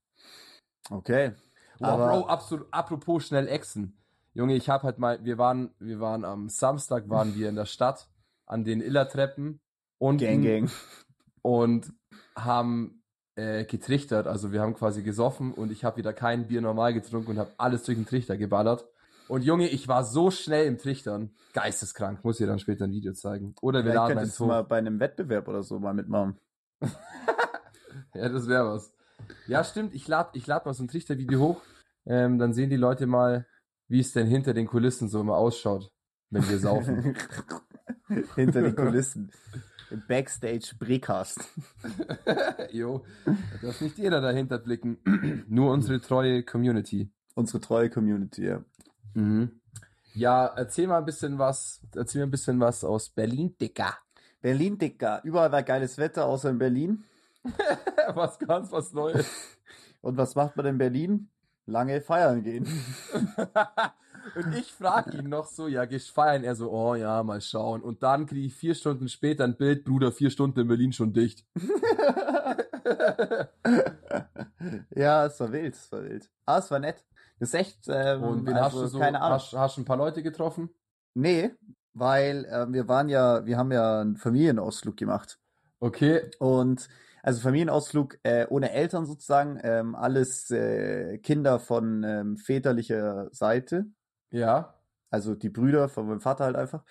[0.89, 1.33] Okay.
[1.79, 3.97] Wow, Aber- Bro, absolut, apropos schnell exen.
[4.33, 7.65] Junge, ich hab halt mal, wir waren, wir waren am Samstag, waren wir in der
[7.65, 8.09] Stadt
[8.45, 9.61] an den Illertreppen
[9.99, 10.71] und, Gang, gang.
[11.41, 11.93] und
[12.35, 13.03] haben
[13.35, 14.27] äh, getrichtert.
[14.27, 17.51] Also wir haben quasi gesoffen und ich habe wieder kein Bier normal getrunken und habe
[17.57, 18.87] alles durch den Trichter geballert.
[19.27, 21.31] Und Junge, ich war so schnell im Trichtern.
[21.53, 22.23] Geisteskrank.
[22.23, 23.55] Muss ich dir dann später ein Video zeigen.
[23.61, 26.39] Oder wir Vielleicht laden könntest du mal bei einem Wettbewerb oder so mal mitmachen.
[28.15, 28.93] Ja, das wäre was.
[29.47, 29.93] Ja, stimmt.
[29.93, 31.61] Ich lade ich lad mal so ein Trichtervideo hoch.
[32.05, 33.47] Ähm, dann sehen die Leute mal,
[33.87, 35.91] wie es denn hinter den Kulissen so immer ausschaut,
[36.29, 37.15] wenn wir saufen.
[38.35, 39.31] Hinter den Kulissen.
[40.07, 41.39] Backstage Brecast.
[42.71, 44.97] jo, da darf nicht jeder dahinter blicken.
[45.47, 47.11] Nur unsere treue Community.
[47.35, 48.63] Unsere treue Community, ja.
[49.13, 49.61] Mhm.
[50.13, 53.97] Ja, erzähl mal ein bisschen was, erzähl mir ein bisschen was aus Berlin, Dicker.
[54.41, 55.21] Berlin, Dicker.
[55.23, 57.03] Überall war geiles Wetter, außer in Berlin.
[58.13, 59.57] was ganz was Neues.
[60.01, 61.29] Und was macht man in Berlin?
[61.65, 62.67] Lange feiern gehen.
[64.35, 66.43] Und ich frage ihn noch so, ja, gehst feiern?
[66.43, 67.81] Er so, oh ja, mal schauen.
[67.81, 71.13] Und dann kriege ich vier Stunden später ein Bild, Bruder, vier Stunden in Berlin schon
[71.13, 71.45] dicht.
[74.95, 76.29] ja, es war wild, es war wild.
[76.45, 77.03] Ah, es war nett.
[77.39, 79.35] Das ist echt, ähm, Und wen also, hast du so, keine Ahnung.
[79.35, 80.69] hast, hast du ein paar Leute getroffen?
[81.13, 81.51] Nee,
[81.93, 85.39] weil ähm, wir waren ja, wir haben ja einen Familienausflug gemacht.
[85.79, 86.87] Okay, Und
[87.23, 93.85] also Familienausflug äh, ohne Eltern sozusagen, ähm, alles äh, Kinder von ähm, väterlicher Seite,
[94.29, 94.75] ja.
[95.09, 96.83] also die Brüder von meinem Vater halt einfach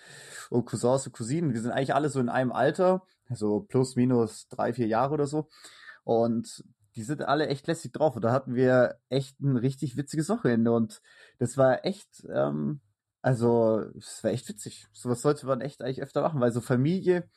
[0.49, 1.53] und Cousins und Cousinen.
[1.53, 5.27] Wir sind eigentlich alle so in einem Alter, so plus minus drei, vier Jahre oder
[5.27, 5.49] so.
[6.03, 6.63] Und
[6.95, 8.15] die sind alle echt lässig drauf.
[8.15, 10.71] Und da hatten wir echt ein richtig witziges Wochenende.
[10.71, 11.01] Und
[11.39, 12.81] das war echt, ähm,
[13.21, 14.87] also es war echt witzig.
[14.91, 17.29] Sowas sollte man echt eigentlich öfter machen, weil so Familie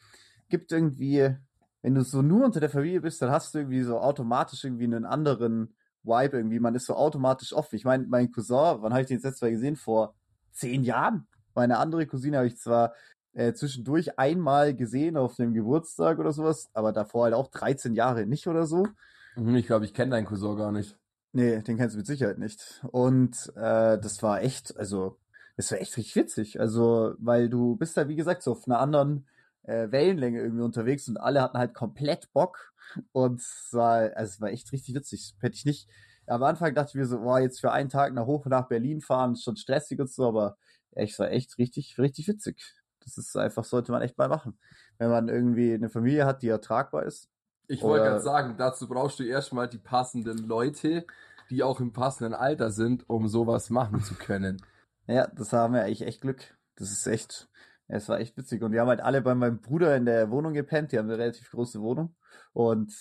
[0.49, 1.37] gibt irgendwie,
[1.83, 4.85] wenn du so nur unter der Familie bist, dann hast du irgendwie so automatisch irgendwie
[4.85, 6.61] einen anderen Vibe irgendwie.
[6.61, 7.77] Man ist so automatisch offen.
[7.77, 9.77] Ich meine, mein Cousin, wann habe ich den jetzt letztes Mal gesehen?
[9.77, 10.15] Vor
[10.53, 11.27] zehn Jahren.
[11.55, 12.95] Meine andere Cousine habe ich zwar
[13.33, 18.27] äh, zwischendurch einmal gesehen auf dem Geburtstag oder sowas, aber davor halt auch 13 Jahre
[18.27, 18.87] nicht oder so.
[19.37, 20.99] Mhm, Ich glaube, ich kenne deinen Cousin gar nicht.
[21.33, 22.83] Nee, den kennst du mit Sicherheit nicht.
[22.91, 25.19] Und äh, das war echt, also,
[25.57, 26.61] das war echt richtig witzig.
[26.61, 29.27] Also, weil du bist da, wie gesagt, so auf einer anderen
[29.67, 32.73] äh, Wellenlänge irgendwie unterwegs und alle hatten halt komplett Bock.
[33.13, 35.35] Und es war, also es war echt richtig witzig.
[35.41, 35.89] Hätte ich nicht.
[36.27, 39.01] Am Anfang dachte ich mir so, boah, jetzt für einen Tag nach hoch nach Berlin
[39.01, 40.57] fahren, ist schon stressig und so, aber
[40.93, 42.75] echt, es war echt richtig, richtig witzig.
[43.01, 44.59] Das ist einfach, sollte man echt mal machen.
[44.99, 47.29] Wenn man irgendwie eine Familie hat, die ertragbar ist.
[47.69, 51.07] Ich wollte gerade sagen, dazu brauchst du erstmal die passenden Leute,
[51.51, 54.63] die auch im passenden Alter sind, um sowas machen zu können.
[55.07, 56.57] Ja, das haben wir eigentlich echt Glück.
[56.77, 57.49] Das ist echt,
[57.89, 58.63] es war echt witzig.
[58.63, 60.93] Und wir haben halt alle bei meinem Bruder in der Wohnung gepennt.
[60.93, 62.15] Die haben eine relativ große Wohnung.
[62.53, 62.93] Und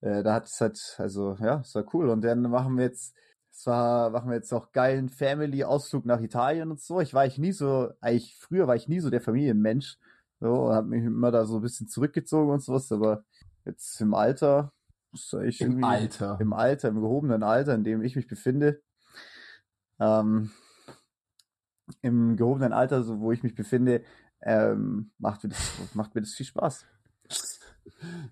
[0.00, 2.08] äh, da hat es halt, also ja, es war cool.
[2.08, 3.16] Und dann machen wir jetzt,
[3.50, 7.00] es war, machen wir jetzt auch geilen Family-Ausflug nach Italien und so.
[7.00, 9.98] Ich war ich nie so, eigentlich früher war ich nie so der Familienmensch.
[10.40, 12.92] So, habe mich immer da so ein bisschen zurückgezogen und sowas.
[12.92, 13.24] Aber
[13.64, 14.72] jetzt im Alter,
[15.12, 16.38] ist eigentlich Im Alter.
[16.40, 18.82] im Alter, im gehobenen Alter, in dem ich mich befinde,
[19.98, 20.50] ähm,
[22.02, 24.02] im gehobenen Alter, so wo ich mich befinde,
[24.42, 26.84] ähm, macht, mir das, macht mir das viel Spaß.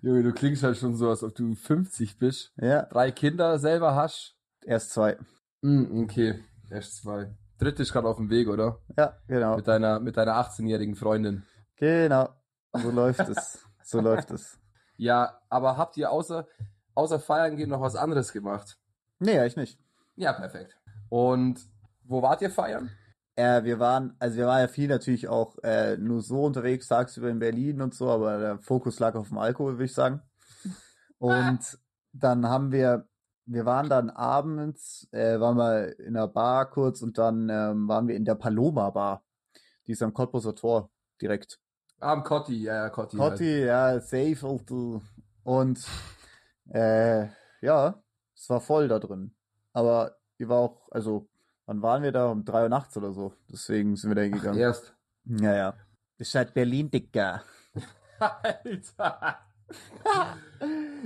[0.01, 2.53] Junge, du klingst halt schon so, als ob du 50 bist.
[2.57, 4.35] Ja, Drei Kinder selber hast.
[4.63, 5.17] erst zwei.
[5.61, 7.31] Hm, okay, erst zwei.
[7.57, 8.79] Dritte ist gerade auf dem Weg, oder?
[8.97, 9.55] Ja, genau.
[9.57, 11.43] Mit deiner, mit deiner 18-jährigen Freundin.
[11.77, 12.29] Genau.
[12.73, 13.65] So läuft es.
[13.83, 14.59] So läuft es.
[14.97, 16.47] Ja, aber habt ihr außer,
[16.93, 18.77] außer Feiern gehen noch was anderes gemacht?
[19.19, 19.79] Nee, eigentlich nicht.
[20.15, 20.77] Ja, perfekt.
[21.09, 21.59] Und
[22.03, 22.91] wo wart ihr feiern?
[23.37, 27.29] Äh, wir waren, also wir waren ja viel natürlich auch äh, nur so unterwegs, tagsüber
[27.29, 30.21] in Berlin und so, aber der Fokus lag auf dem Alkohol, würde ich sagen.
[31.19, 31.77] Und
[32.13, 33.07] dann haben wir,
[33.45, 38.07] wir waren dann abends, äh, waren wir in einer Bar kurz und dann ähm, waren
[38.07, 39.23] wir in der Paloma Bar.
[39.85, 40.89] Die ist am Cottbuser Tor
[41.21, 41.59] direkt.
[41.99, 43.17] Am Cotti, ja, ja, Cotti.
[43.17, 43.33] halt.
[43.33, 45.01] Cotti, ja, safe, Alter.
[45.43, 45.85] Und
[46.71, 47.27] äh,
[47.61, 48.01] ja,
[48.35, 49.35] es war voll da drin.
[49.73, 51.29] Aber die war auch, also,
[51.67, 52.31] wann waren wir da?
[52.31, 53.33] Um drei Uhr nachts oder so.
[53.51, 54.59] Deswegen sind wir da hingegangen.
[54.59, 54.95] Erst.
[55.25, 55.73] Ja, ja.
[56.17, 57.43] Ist halt Berlin, Dicker.
[58.19, 59.37] Alter.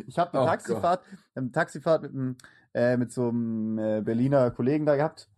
[0.08, 1.04] Ich habe eine Oh Taxifahrt,
[1.36, 2.38] eine Taxifahrt mit, einem,
[2.74, 5.30] äh, mit so einem äh, Berliner Kollegen da gehabt.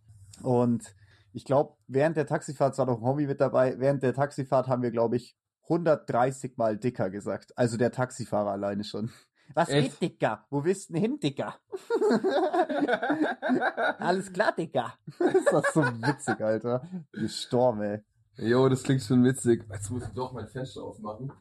[0.42, 0.94] Und
[1.32, 3.78] Ich glaube, während der Taxifahrt war noch ein Hobby mit dabei.
[3.80, 7.56] Während der Taxifahrt haben wir, glaube ich, 130 Mal dicker gesagt.
[7.56, 9.10] Also der Taxifahrer alleine schon.
[9.52, 10.00] Was Echt?
[10.00, 10.46] geht, Dicker?
[10.50, 11.54] Wo willst du denn hin, Dicker?
[13.98, 14.94] Alles klar, Dicker.
[15.18, 16.82] Das war so witzig, Alter.
[17.12, 18.02] Gestorben, ey.
[18.36, 19.64] Jo, das klingt schon witzig.
[19.72, 21.32] Jetzt muss ich doch mein Fenster aufmachen.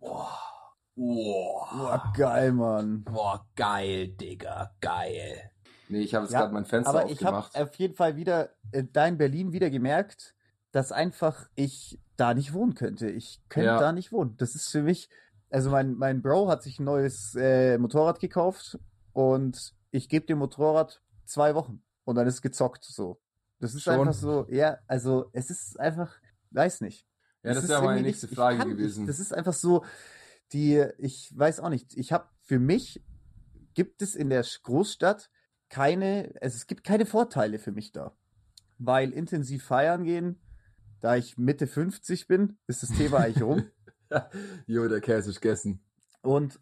[0.00, 0.38] Boah.
[0.96, 1.68] Boah.
[1.76, 3.04] Boah, geil, Mann.
[3.04, 5.50] Boah, geil, Digga, geil.
[5.88, 8.50] Nee, ich habe jetzt Ja, gerade mein Fenster Aber ich habe auf jeden Fall wieder
[8.72, 10.34] äh, da in Berlin wieder gemerkt,
[10.72, 13.08] dass einfach ich da nicht wohnen könnte.
[13.10, 13.78] Ich könnte Ja.
[13.78, 14.36] da nicht wohnen.
[14.38, 15.08] Das ist für mich,
[15.50, 18.78] also mein, mein Bro hat sich ein neues äh, Motorrad gekauft
[19.12, 23.20] und ich gebe dem Motorrad zwei Wochen und dann ist gezockt so.
[23.58, 23.94] Das ist Schon?
[23.94, 26.14] einfach so, ja, also es ist einfach,
[26.50, 27.06] weiß nicht.
[27.42, 29.06] ja, das ist wäre meine nächste ich Frage kann gewesen.
[29.06, 29.84] Das ist einfach so,
[30.52, 33.02] die, ich weiß auch nicht, ich habe für mich,
[33.74, 35.30] gibt es in der Großstadt
[35.68, 38.16] keine, also es gibt keine Vorteile für mich da.
[38.78, 40.40] Weil intensiv feiern gehen,
[41.00, 43.64] da ich Mitte 50 bin, ist das Thema eigentlich rum.
[44.66, 45.80] jo, der Käse ist gegessen.
[46.22, 46.60] Und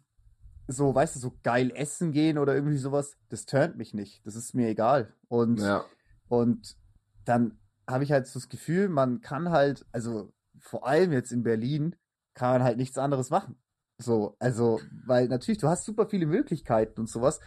[0.67, 4.25] so, weißt du, so geil essen gehen oder irgendwie sowas, das turnt mich nicht.
[4.25, 5.13] Das ist mir egal.
[5.27, 5.85] Und Ja.
[6.27, 6.75] Und
[7.25, 11.43] dann habe ich halt so das Gefühl, man kann halt, also vor allem jetzt in
[11.43, 11.95] Berlin,
[12.33, 13.57] kann man halt nichts anderes machen.
[13.97, 17.39] So, also, weil natürlich, du hast super viele Möglichkeiten und sowas,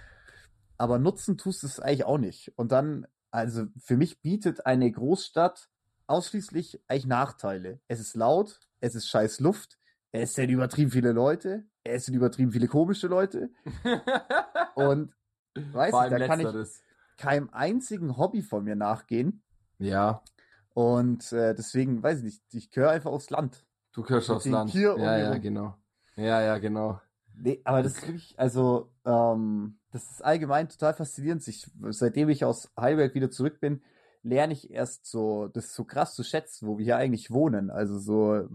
[0.79, 2.53] aber nutzen tust du es eigentlich auch nicht.
[2.57, 5.69] Und dann, also für mich bietet eine Großstadt
[6.07, 7.81] ausschließlich eigentlich Nachteile.
[7.89, 9.79] Es ist laut, es ist scheiß Luft,
[10.13, 13.51] es sind übertrieben viele Leute, es sind übertrieben viele komische Leute
[14.75, 15.13] und
[15.55, 16.69] weiß Vor ich, allem da kann ich
[17.17, 19.43] keinem einzigen Hobby von mir nachgehen.
[19.79, 20.23] Ja,
[20.75, 23.67] Und äh, deswegen, weiß ich nicht, ich gehöre einfach aufs Land.
[23.93, 24.71] du gehörst Mit aufs Land.
[24.71, 25.77] Tier um ja, ja, genau.
[26.17, 27.01] Ja, ja, genau.
[27.35, 31.47] Nee, aber das ist wirklich, also, ähm, das ist allgemein total faszinierend.
[31.49, 33.83] Ich, seitdem ich aus Heidelberg wieder zurück bin,
[34.23, 37.71] lerne ich erst so, das so krass zu schätzen, wo wir hier eigentlich wohnen.
[37.71, 38.49] Also so,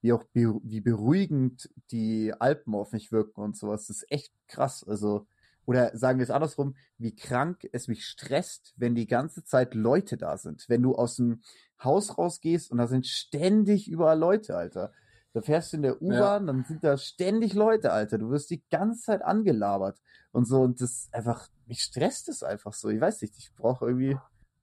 [0.00, 3.86] wie auch, beru- wie beruhigend die Alpen auf mich wirken und sowas.
[3.86, 4.84] Das ist echt krass.
[4.86, 5.26] Also,
[5.64, 10.16] oder sagen wir es andersrum, wie krank es mich stresst, wenn die ganze Zeit Leute
[10.16, 10.64] da sind.
[10.68, 11.42] Wenn du aus dem
[11.82, 14.92] Haus rausgehst und da sind ständig überall Leute, Alter.
[15.32, 18.16] Da fährst du in der U-Bahn, dann sind da ständig Leute, Alter.
[18.16, 19.98] Du wirst die ganze Zeit angelabert
[20.32, 20.62] und so.
[20.62, 22.88] Und das einfach, mich stresst es einfach so.
[22.88, 24.16] Ich weiß nicht, ich brauche irgendwie,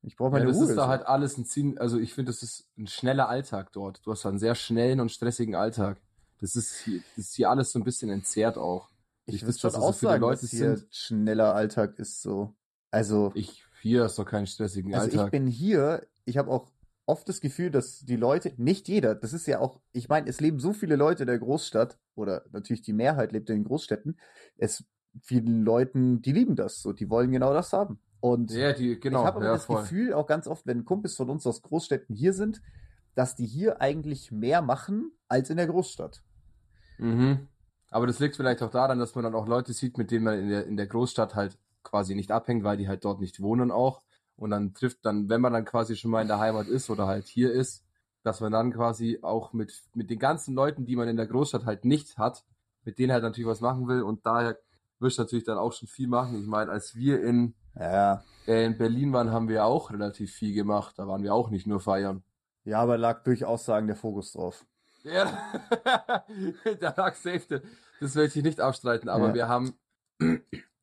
[0.04, 0.66] ich brauche meine Ja, das Ruhe.
[0.70, 0.88] ist da so.
[0.88, 4.02] halt alles ein Ziel, also ich finde, das ist ein schneller Alltag dort.
[4.06, 6.02] Du hast einen sehr schnellen und stressigen Alltag.
[6.40, 8.90] Das ist hier, das ist hier alles so ein bisschen entzerrt auch.
[9.26, 10.88] ich ich würde wüsste, schon dass es so auch viele sagen, Leute dass hier sind.
[10.92, 12.56] schneller Alltag ist so.
[12.92, 15.32] Also, Ich, hier hast doch keinen stressigen also ich Alltag.
[15.32, 16.72] bin hier, ich habe auch
[17.06, 20.40] oft das Gefühl, dass die Leute, nicht jeder, das ist ja auch, ich meine, es
[20.42, 24.18] leben so viele Leute in der Großstadt, oder natürlich die Mehrheit lebt in den Großstädten,
[24.58, 24.86] es
[25.22, 28.00] vielen Leuten, die lieben das so, die wollen genau das haben.
[28.24, 29.82] Und ja, die, genau, ich habe ja, das voll.
[29.82, 32.62] Gefühl, auch ganz oft, wenn Kumpels von uns aus Großstädten hier sind,
[33.16, 36.24] dass die hier eigentlich mehr machen als in der Großstadt.
[37.00, 37.50] Mhm.
[37.92, 40.40] Aber das liegt vielleicht auch daran, dass man dann auch Leute sieht, mit denen man
[40.40, 43.72] in der, in der Großstadt halt quasi nicht abhängt, weil die halt dort nicht wohnen
[43.72, 44.04] auch.
[44.38, 47.08] Und dann trifft dann, wenn man dann quasi schon mal in der Heimat ist oder
[47.08, 47.84] halt hier ist,
[48.24, 51.66] dass man dann quasi auch mit, mit den ganzen Leuten, die man in der Großstadt
[51.66, 52.46] halt nicht hat,
[52.86, 54.02] mit denen halt natürlich was machen will.
[54.02, 54.58] Und daher
[55.00, 56.40] wirst du natürlich dann auch schon viel machen.
[56.40, 58.24] Ich meine, als wir in, Ja.
[58.48, 60.98] äh, in Berlin waren, haben wir auch relativ viel gemacht.
[60.98, 62.24] Da waren wir auch nicht nur feiern.
[62.66, 64.66] Ja, aber lag durchaus sagen der Fokus drauf.
[65.04, 65.54] Ja,
[66.80, 67.62] da lag safe.
[68.00, 69.34] Das möchte ich nicht abstreiten, aber Ja.
[69.34, 69.74] wir haben,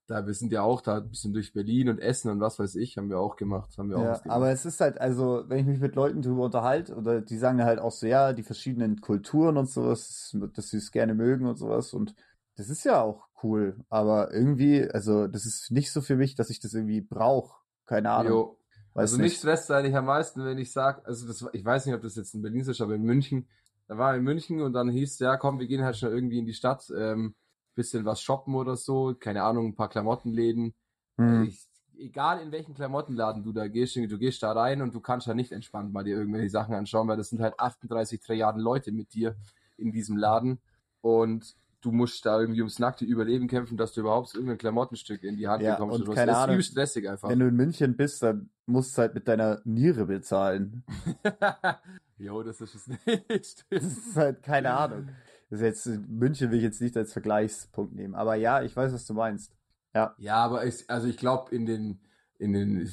[0.07, 2.74] da, wir sind ja auch da ein bisschen durch Berlin und Essen und was weiß
[2.74, 3.79] ich, haben wir auch gemacht.
[3.79, 4.26] Haben wir auch Ja, gemacht.
[4.26, 7.64] aber es ist halt, also, wenn ich mich mit Leuten drüber unterhalte, oder die sagen
[7.64, 11.57] halt auch so, ja, die verschiedenen Kulturen und sowas, dass sie es gerne mögen und
[11.57, 11.94] sowas.
[11.94, 12.14] Und
[12.57, 13.76] das ist ja auch cool.
[13.88, 17.61] Aber irgendwie, also, das ist nicht so für mich, dass ich das irgendwie brauche.
[17.87, 18.33] Keine Ahnung.
[18.33, 18.57] Jo.
[18.94, 21.94] Weiß Also mich stresst eigentlich am meisten, wenn ich sage, also das, ich weiß nicht,
[21.94, 23.48] ob das jetzt in Berlin ist, aber in München,
[23.87, 26.46] da war in München und dann hieß, ja komm, wir gehen halt schnell irgendwie in
[26.46, 27.35] die Stadt, ähm,
[27.74, 30.74] bisschen was shoppen oder so, keine Ahnung, ein paar Klamottenläden.
[31.16, 31.44] Hm.
[31.44, 35.29] Ich, egal in welchen Klamottenladen du da gehst, du gehst da rein und du kannst
[35.29, 38.90] da nicht entspannt mal dir irgendwelche Sachen anschauen, weil das sind halt 38 Trilliarden Leute
[38.90, 39.37] mit dir
[39.76, 40.61] in diesem Laden
[41.00, 45.37] und du musst da irgendwie ums nackte Überleben kämpfen, dass du überhaupt irgendein Klamottenstück in
[45.37, 46.01] die Hand Ja, bekommst.
[46.01, 46.14] und was.
[46.14, 47.29] keine das ist Ahnung, übel stressig einfach.
[47.29, 50.85] Wenn du in München bist, dann musst du halt mit deiner Niere bezahlen.
[52.19, 53.66] jo, das ist es nicht.
[53.71, 55.09] Das ist halt keine Ahnung.
[55.49, 58.14] Das ist jetzt, München will ich jetzt nicht als Vergleichspunkt nehmen.
[58.14, 59.53] Aber ja, ich weiß, was du meinst.
[59.95, 60.14] Ja.
[60.19, 62.01] Ja, aber ich, also ich glaube, in den,
[62.38, 62.88] in den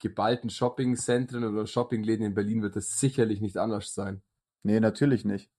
[0.00, 4.22] geballten Shoppingzentren oder Shoppingläden in Berlin wird das sicherlich nicht anders sein.
[4.62, 5.50] Nee, natürlich nicht.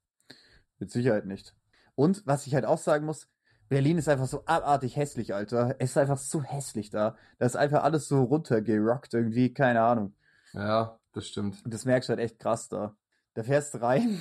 [0.79, 1.55] Mit Sicherheit nicht.
[1.95, 3.27] Und was ich halt auch sagen muss,
[3.71, 5.75] Berlin ist einfach so abartig hässlich, Alter.
[5.79, 7.15] Es ist einfach so hässlich da.
[7.39, 10.13] Da ist einfach alles so runtergerockt irgendwie, keine Ahnung.
[10.51, 10.99] Ja.
[11.13, 11.63] das stimmt.
[11.63, 12.95] Und das merkst du halt echt krass da.
[13.33, 14.19] Da fährst du rein,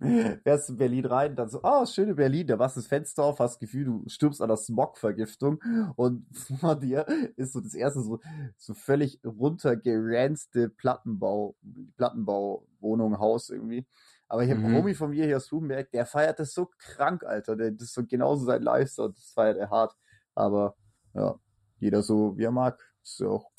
[0.44, 3.40] fährst in Berlin rein, dann so, ah, schöne Berlin, da machst du das Fenster auf,
[3.40, 5.60] hast das Gefühl, du stirbst an der Smogvergiftung
[5.96, 6.26] und
[6.60, 7.04] vor dir
[7.36, 8.20] ist so das erste so,
[8.56, 11.56] so völlig runtergeranzte Plattenbau,
[11.96, 13.86] Plattenbauwohnung, Haus irgendwie.
[14.28, 14.66] Aber ich habe Mhm.
[14.66, 17.56] einen Homie von mir hier aus Rubenberg, der feiert das so krank, Alter.
[17.56, 19.94] Der, das ist so genauso sein Lifestyle, das feiert er hart.
[20.34, 20.76] Aber
[21.12, 21.34] ja,
[21.78, 22.80] jeder so, wie er mag.
[23.02, 23.50] Ist ja auch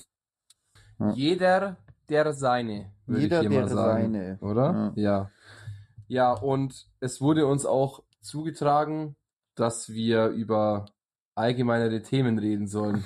[0.99, 1.12] Ja.
[1.12, 1.78] Jeder
[2.10, 4.13] der seine, würde Jeder ich hier der sagen.
[4.13, 4.38] seine.
[4.41, 4.93] Oder?
[4.95, 5.32] Ja.
[6.08, 9.15] Ja, und es wurde uns auch zugetragen,
[9.56, 10.86] dass wir über
[11.36, 13.04] allgemeinere Themen reden sollen.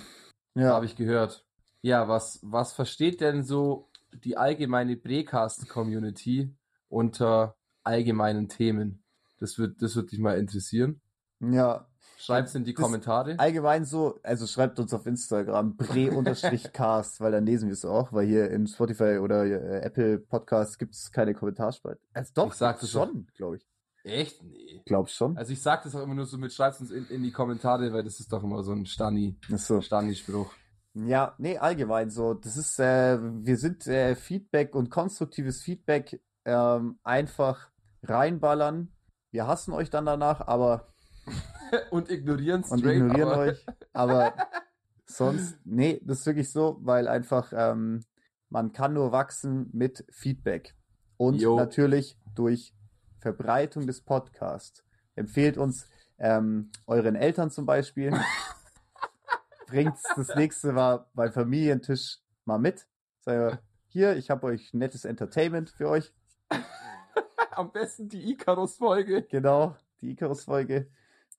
[0.56, 0.74] Ja.
[0.74, 1.45] Habe ich gehört.
[1.82, 3.89] Ja, was, was versteht denn so
[4.24, 6.54] die allgemeine Precast-Community
[6.89, 9.04] unter allgemeinen Themen?
[9.39, 11.02] Das wird, das wird dich mal interessieren.
[11.39, 11.86] ja.
[12.21, 13.39] Schreib's in die Das- Kommentare.
[13.39, 18.28] Allgemein so, also schreibt uns auf Instagram bre-cast, weil dann lesen wir es auch, weil
[18.28, 22.02] hier in Spotify oder äh, Apple Podcasts gibt es keine Kommentarspalte.
[22.13, 23.67] Also doch, Ich sag das schon, glaube ich.
[24.04, 24.43] Echt?
[24.43, 24.82] Nee.
[24.86, 25.38] Glaub schon.
[25.38, 27.93] Also ich sag das auch immer nur so mit, schreib's uns in, in die Kommentare,
[27.93, 29.80] weil das ist doch immer so ein Stani, so.
[29.80, 30.52] Stani-Spruch.
[30.95, 32.34] Ja, nee, allgemein so.
[32.34, 37.69] Das ist, äh, wir sind äh, Feedback und konstruktives Feedback ähm, einfach
[38.03, 38.91] reinballern.
[39.31, 40.89] Wir hassen euch dann danach, aber
[41.91, 43.65] Und ignorieren und straight, ignorieren aber euch.
[43.93, 44.33] Aber
[45.05, 48.03] sonst, nee, das ist wirklich so, weil einfach ähm,
[48.49, 50.75] man kann nur wachsen mit Feedback.
[51.17, 51.57] Und Jo.
[51.57, 52.73] natürlich durch
[53.19, 54.83] Verbreitung des Podcasts.
[55.15, 58.13] Empfehlt uns ähm, euren Eltern zum Beispiel.
[59.67, 62.88] Bringt das nächste Mal beim Familientisch mal mit.
[63.19, 66.13] Sagt ihr, hier, ich habe euch nettes Entertainment für euch.
[67.51, 69.23] am besten die Icarus-Folge.
[69.29, 70.89] Genau, die Icarus-Folge.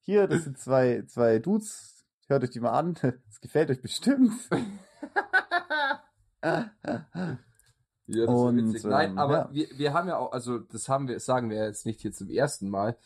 [0.00, 2.04] Hier, das sind zwei, zwei Dudes.
[2.26, 2.94] Hört euch die mal an.
[3.28, 4.32] Es gefällt euch bestimmt.
[8.12, 8.84] Ja, das Und, witzig.
[8.84, 9.48] Nein, ähm, aber ja.
[9.52, 12.28] wir, wir haben ja auch, also das haben wir, sagen wir jetzt nicht hier zum
[12.28, 12.96] ersten Mal,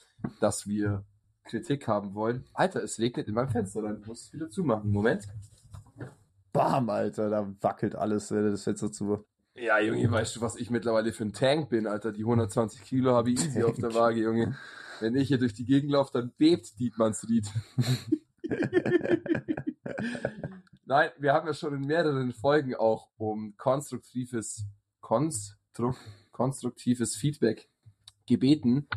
[0.41, 1.05] dass wir
[1.45, 2.47] Kritik haben wollen.
[2.55, 4.91] Alter, es regnet in meinem Fenster, dann muss es wieder zumachen.
[4.91, 5.29] Moment.
[6.53, 9.25] Bam, Alter, da wackelt alles, äh, das Fenster zu.
[9.57, 12.11] Ja, Junge, weißt du, was ich mittlerweile für ein Tank bin, Alter?
[12.11, 13.95] Die 120 Kilo habe ich easy auf der Tank.
[13.95, 14.57] Waage, Junge.
[15.01, 17.47] Wenn ich hier durch die Gegend laufe, dann bebt Dietmannsried.
[20.87, 24.65] Nein, wir haben ja schon in mehreren Folgen auch um konstruktives,
[25.01, 25.95] konstru
[26.33, 27.69] konstruktives Feedback
[28.27, 28.89] gebeten.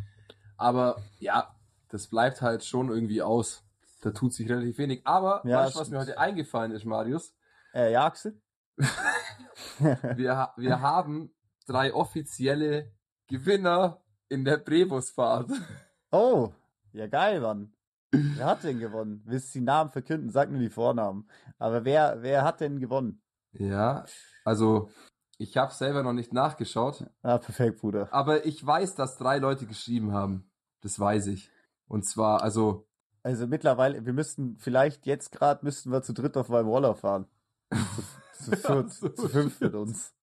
[0.57, 1.55] Aber ja,
[1.89, 3.63] das bleibt halt schon irgendwie aus.
[4.01, 5.01] Da tut sich relativ wenig.
[5.05, 7.35] Aber Ja, weißt du, was mir heute eingefallen ist, Marius?
[7.73, 8.41] Äh, ja, Axel?
[10.15, 11.31] Wir, wir haben
[11.65, 12.91] drei offizielle
[13.27, 15.49] Gewinner in der Brebusfahrt.
[16.11, 16.51] oh,
[16.93, 17.73] ja geil, Mann.
[18.11, 19.21] Wer hat denn gewonnen?
[19.25, 20.29] Willst du die Namen verkünden?
[20.29, 21.29] Sag nur die Vornamen.
[21.57, 23.21] Aber wer, wer hat denn gewonnen?
[23.51, 24.05] Ja,
[24.45, 24.89] also
[25.37, 28.07] ich habe selber noch nicht nachgeschaut, Ah, perfekt, Bruder.
[28.11, 30.49] aber ich weiß, dass drei Leute geschrieben haben.
[30.81, 31.51] Das weiß ich.
[31.87, 32.87] Und zwar, also,
[33.23, 37.27] Also mittlerweile, wir müssten, vielleicht jetzt gerade müssten wir zu dritt auf Roller fahren.
[38.38, 40.13] Zu, viert, so zu fünf mit uns.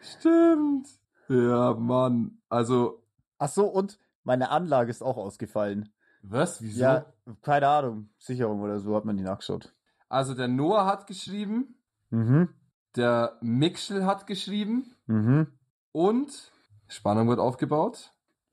[0.00, 0.88] stimmt.
[1.28, 2.38] Ja, Mann.
[2.48, 3.02] Also,
[3.38, 5.92] Ach so, und meine Anlage ist auch ausgefallen.
[6.22, 6.62] was?
[6.62, 6.80] Wieso?
[6.82, 7.06] Ja,
[7.42, 8.08] keine Ahnung.
[8.18, 9.72] Sicherung oder so hat man die nachgeschaut.
[10.08, 11.74] Also der Noah hat geschrieben,
[12.10, 12.48] Mhm.
[12.94, 15.48] der Mikschel hat geschrieben Mhm.
[15.92, 16.52] und
[16.88, 18.12] Spannung wird aufgebaut.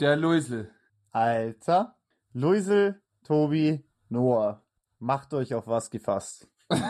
[0.00, 0.70] Der Luisel.
[1.12, 1.94] Alter.
[2.32, 4.62] Luisel, Tobi, Noah.
[5.00, 6.46] Macht euch auf was gefasst.
[6.70, 6.82] ja.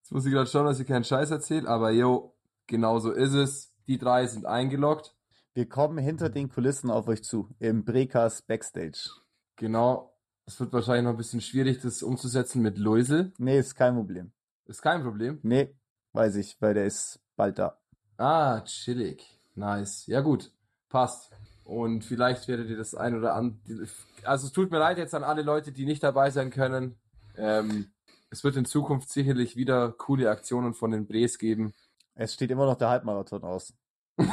[0.00, 2.34] Jetzt muss ich gerade schauen, dass ich keinen Scheiß erzähle, aber jo,
[2.66, 3.74] genau so ist es.
[3.86, 5.14] Die drei sind eingeloggt.
[5.52, 7.54] Wir kommen hinter den Kulissen auf euch zu.
[7.58, 9.10] Im Brekas Backstage.
[9.56, 10.16] Genau.
[10.46, 13.34] Es wird wahrscheinlich noch ein bisschen schwierig, das umzusetzen mit Luisel.
[13.36, 14.32] Nee, ist kein Problem.
[14.64, 15.40] Ist kein Problem.
[15.42, 15.74] Nee,
[16.12, 17.78] weiß ich, weil der ist bald da.
[18.16, 19.38] Ah, chillig.
[19.54, 20.06] Nice.
[20.06, 20.50] Ja, gut.
[20.88, 21.30] Passt.
[21.64, 23.88] Und vielleicht werdet ihr das ein oder andere.
[24.22, 26.96] Also, es tut mir leid jetzt an alle Leute, die nicht dabei sein können.
[27.36, 27.90] Ähm,
[28.30, 31.72] es wird in Zukunft sicherlich wieder coole Aktionen von den Brees geben.
[32.14, 33.72] Es steht immer noch der Halbmarathon aus.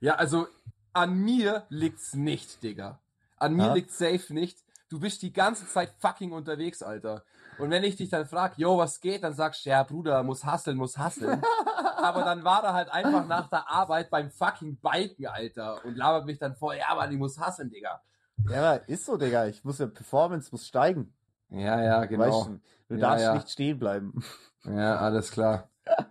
[0.00, 0.46] Ja, also
[0.92, 3.00] an mir liegt's nicht, Digga.
[3.36, 3.74] An mir Ja?
[3.74, 4.58] liegt's safe nicht.
[4.88, 7.24] Du bist die ganze Zeit fucking unterwegs, Alter.
[7.58, 10.44] Und wenn ich dich dann frag, yo, was geht, dann sagst du, ja, Bruder, muss
[10.44, 11.42] hasseln, muss hasseln.
[11.96, 15.84] Aber dann war er halt einfach nach der Arbeit beim fucking Biken, Alter.
[15.84, 18.00] Und labert mich dann vor, ja, Mann, ich muss hasseln, Digga.
[18.48, 19.46] Ja, aber ist so, Digga.
[19.46, 21.12] Ich muss ja, Performance muss steigen.
[21.50, 22.44] Ja, ja, Weißt genau.
[22.44, 23.34] du, du Ja, darfst ja.
[23.34, 24.22] nicht stehen bleiben.
[24.64, 25.68] Ja, alles klar.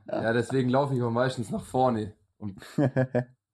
[0.07, 2.59] Ja, deswegen laufe ich meistens nach vorne und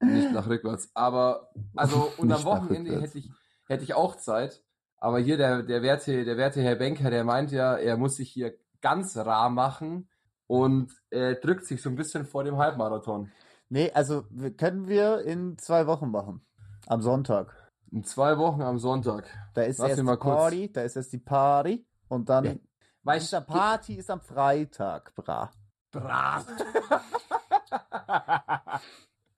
[0.00, 0.90] nicht nach rückwärts.
[0.94, 3.30] Aber, also, und am Wochenende hätte ich,
[3.66, 4.62] hätte ich auch Zeit.
[5.04, 8.30] Aber hier der, der werte, der werte Herr Benker, der meint ja, er muss sich
[8.30, 10.08] hier ganz rar machen
[10.46, 13.30] und äh, drückt sich so ein bisschen vor dem Halbmarathon.
[13.68, 14.24] Nee, also
[14.56, 16.40] können wir in zwei Wochen machen.
[16.86, 17.54] Am Sonntag.
[17.90, 19.26] In zwei Wochen am Sonntag.
[19.52, 22.44] Da ist Lass erst die mal kurz- Party, da ist erst die Party und dann.
[22.46, 22.54] Ja.
[23.02, 25.50] Weißt Diese Party ist am Freitag, bra.
[25.92, 26.46] Brav.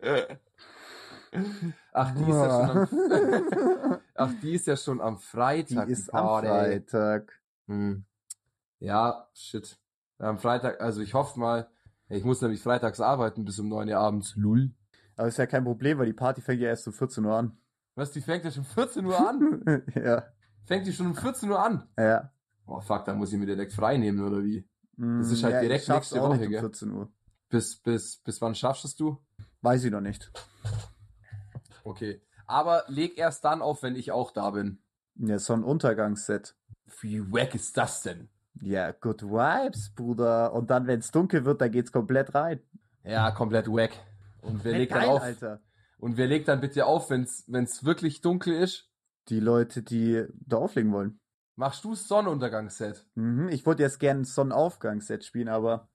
[1.92, 5.88] Ach, die ist ja schon am, ach, die ist ja schon am Die Freitag.
[5.88, 6.46] ist die am Party.
[6.48, 7.32] Freitag.
[7.66, 8.04] Hm.
[8.78, 9.78] Ja, shit.
[10.18, 11.68] Am Freitag, also ich hoffe mal,
[12.08, 14.34] ich muss nämlich freitags arbeiten bis um 9 Uhr abends.
[14.36, 14.70] Lull.
[15.16, 17.58] Aber ist ja kein Problem, weil die Party fängt ja erst um 14 Uhr an.
[17.94, 19.82] Was, die fängt ja schon 14 Uhr an?
[19.94, 20.24] ja,
[20.64, 21.88] Fängt die schon um 14 Uhr an?
[21.98, 22.30] ja.
[22.68, 24.68] Oh fuck, da muss ich mir direkt frei nehmen, oder wie?
[24.96, 26.60] Das ist halt ja, direkt nächste Woche, nicht um gell?
[26.60, 27.12] 14 Uhr.
[27.48, 29.18] Bis, bis, bis wann schaffst es du?
[29.62, 30.32] Weiß ich noch nicht.
[31.86, 32.20] Okay.
[32.46, 34.78] Aber leg erst dann auf, wenn ich auch da bin.
[35.16, 36.56] Ja, so ein Untergangsset.
[37.00, 38.28] Wie wack ist das denn?
[38.60, 40.52] Ja, good vibes, Bruder.
[40.52, 42.60] Und dann, wenn es dunkel wird, dann geht's komplett rein.
[43.04, 43.92] Ja, komplett wack.
[44.42, 45.22] Und wer legt dann auf?
[45.22, 45.60] Alter.
[45.98, 48.90] Und wer legt dann bitte auf, wenn's, wenn's wirklich dunkel ist?
[49.28, 51.18] Die Leute, die da auflegen wollen.
[51.56, 53.06] Machst du Sonnenuntergangsset?
[53.14, 55.88] Mhm, ich wollte jetzt gerne Sonnenaufgangsset spielen, aber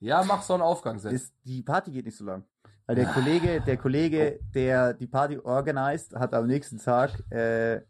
[0.00, 1.12] Ja, mach Sonnenaufgangsset.
[1.12, 2.44] ist, die Party geht nicht so lang.
[2.88, 7.82] Weil der Kollege, der Kollege, der die Party organisiert, hat am nächsten Tag äh,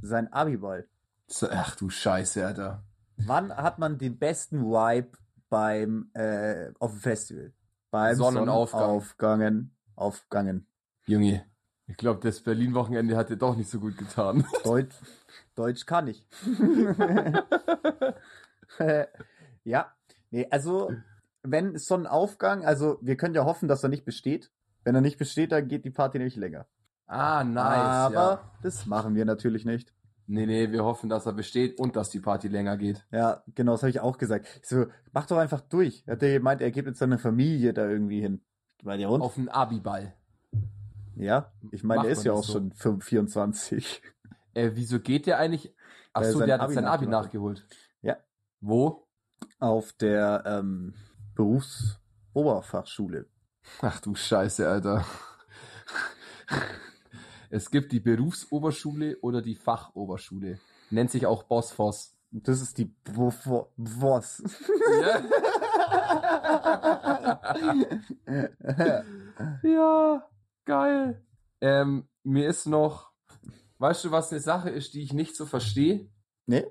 [0.00, 0.86] sein Abiball.
[1.50, 2.84] Ach du Scheiße, Alter.
[3.16, 7.52] Wann hat man den besten Vibe beim äh, auf dem Festival?
[7.90, 8.80] Beim Sonnenaufgang.
[8.80, 9.76] Sonnenaufgangen.
[9.96, 10.68] Aufgangen.
[11.06, 11.44] Junge,
[11.88, 14.46] ich glaube, das Berlin-Wochenende hat dir doch nicht so gut getan.
[14.62, 14.94] Deutsch,
[15.56, 16.24] Deutsch kann ich.
[19.64, 19.92] ja,
[20.30, 20.92] nee, also
[21.44, 24.50] wenn Sonnenaufgang, also wir können ja hoffen, dass er nicht besteht.
[24.82, 26.66] Wenn er nicht besteht, dann geht die Party nämlich länger.
[27.06, 27.64] Ah, nice.
[27.66, 28.52] Aber ja.
[28.62, 29.94] das machen wir natürlich nicht.
[30.26, 33.06] Nee, nee, wir hoffen, dass er besteht und dass die Party länger geht.
[33.12, 34.46] Ja, genau, das habe ich auch gesagt.
[34.62, 36.04] Ich so, mach doch einfach durch.
[36.06, 38.42] Hat der gemeint, er geht mit seiner Familie da irgendwie hin.
[38.78, 39.20] Ich meine, ja und?
[39.20, 40.14] Auf einen Abiball.
[41.16, 42.54] Ja, ich meine, er ist ja auch so?
[42.54, 44.02] schon 5, 24.
[44.54, 45.74] Äh, wieso geht der eigentlich?
[46.12, 47.10] Ach Weil er so, sein der hat sein Abi hat.
[47.10, 47.66] nachgeholt.
[48.02, 48.16] Ja.
[48.60, 49.08] Wo?
[49.58, 50.94] Auf der ähm,
[51.34, 53.26] Berufsoberfachschule.
[53.80, 55.04] Ach du Scheiße, Alter.
[57.50, 60.58] Es gibt die Berufsoberschule oder die Fachoberschule.
[60.90, 62.16] Nennt sich auch Bosphos.
[62.30, 62.86] Das ist die
[63.76, 64.42] Boss.
[65.02, 65.22] Ja,
[69.62, 70.28] ja
[70.64, 71.22] geil.
[71.60, 73.12] Ähm, mir ist noch,
[73.78, 76.10] weißt du, was eine Sache ist, die ich nicht so verstehe?
[76.46, 76.64] nee,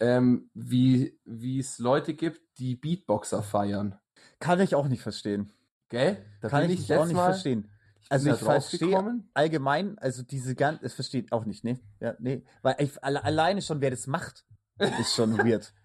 [0.00, 3.98] Ähm, wie wie es Leute gibt, die Beatboxer feiern.
[4.40, 5.52] Kann ich auch nicht verstehen.
[5.88, 6.24] Gell?
[6.40, 7.70] Da Kann bin ich auch nicht verstehen.
[8.08, 11.80] Also ich verstehe allgemein, also diese ganze, es versteht auch nicht, ne?
[11.98, 14.44] Ja, nee, weil ich, alle, alleine schon, wer das macht,
[14.78, 15.72] ist schon weird.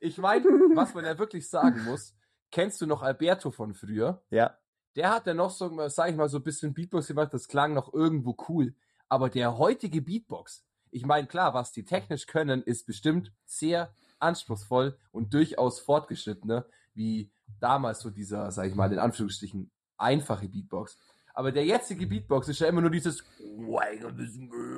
[0.00, 0.44] Ich meine,
[0.74, 2.14] was man ja wirklich sagen muss,
[2.50, 4.22] kennst du noch Alberto von früher?
[4.30, 4.58] Ja,
[4.96, 7.72] Der hat ja noch so, sag ich mal, so ein bisschen Beatbox gemacht, das klang
[7.72, 8.74] noch irgendwo cool.
[9.08, 10.64] Aber der heutige Beatbox,
[10.94, 17.32] ich meine, klar, was die technisch können, ist bestimmt sehr anspruchsvoll und durchaus fortgeschrittener, wie
[17.58, 20.96] damals so dieser, sag ich mal, in Anführungsstrichen, einfache Beatbox.
[21.34, 23.24] Aber der jetzige Beatbox ist ja immer nur dieses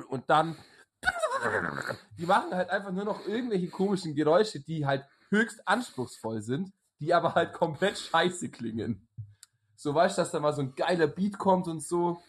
[0.09, 0.57] und dann
[2.17, 7.13] die machen halt einfach nur noch irgendwelche komischen Geräusche, die halt höchst anspruchsvoll sind, die
[7.13, 9.07] aber halt komplett scheiße klingen.
[9.75, 12.19] So weißt du, dass da mal so ein geiler Beat kommt und so.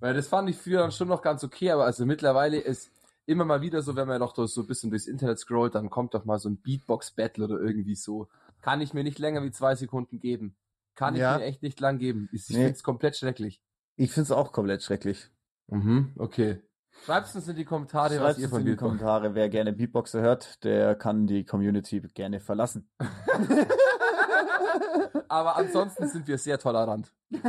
[0.00, 2.90] Weil das fand ich früher dann schon noch ganz okay, aber also mittlerweile ist
[3.26, 6.14] immer mal wieder so, wenn man doch so ein bisschen durchs Internet scrollt, dann kommt
[6.14, 8.28] doch mal so ein Beatbox-Battle oder irgendwie so.
[8.62, 10.56] Kann ich mir nicht länger wie zwei Sekunden geben.
[10.94, 11.36] Kann ich Ja.
[11.38, 12.28] mir echt nicht lang geben.
[12.32, 12.54] Ich Nee.
[12.56, 13.60] finde es komplett schrecklich.
[13.96, 15.30] ich finde es auch komplett schrecklich.
[15.66, 16.62] Mhm, okay.
[17.04, 19.48] Schreibt uns in die Kommentare, was Schreibt ihr es von in die Beatbox Kommentare, wer
[19.48, 22.88] gerne Beatboxer hört, der kann die Community gerne verlassen.
[25.28, 27.12] Aber ansonsten sind wir sehr tolerant.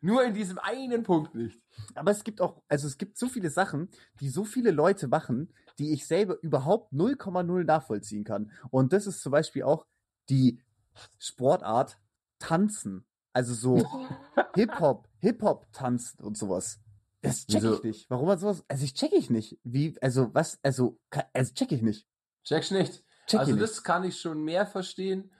[0.00, 1.62] Nur in diesem einen Punkt nicht.
[1.94, 3.88] Aber es gibt auch, also es gibt so viele Sachen,
[4.20, 8.52] die so viele Leute machen, die ich selber überhaupt 0,0 nachvollziehen kann.
[8.70, 9.86] Und das ist zum Beispiel auch
[10.28, 10.60] die
[11.18, 11.98] Sportart
[12.38, 13.04] Tanzen.
[13.32, 13.86] Also so
[14.54, 16.80] Hip-Hop, Hip-Hop-Tanzen und sowas.
[17.20, 17.74] Das check Wieso?
[17.76, 18.10] ich nicht.
[18.10, 19.58] Warum man sowas, also ich check ich nicht.
[19.64, 20.98] Wie, also was, also,
[21.32, 22.06] also check ich nicht.
[22.44, 23.04] Checkst nicht.
[23.26, 25.30] Check also das kann ich schon mehr verstehen,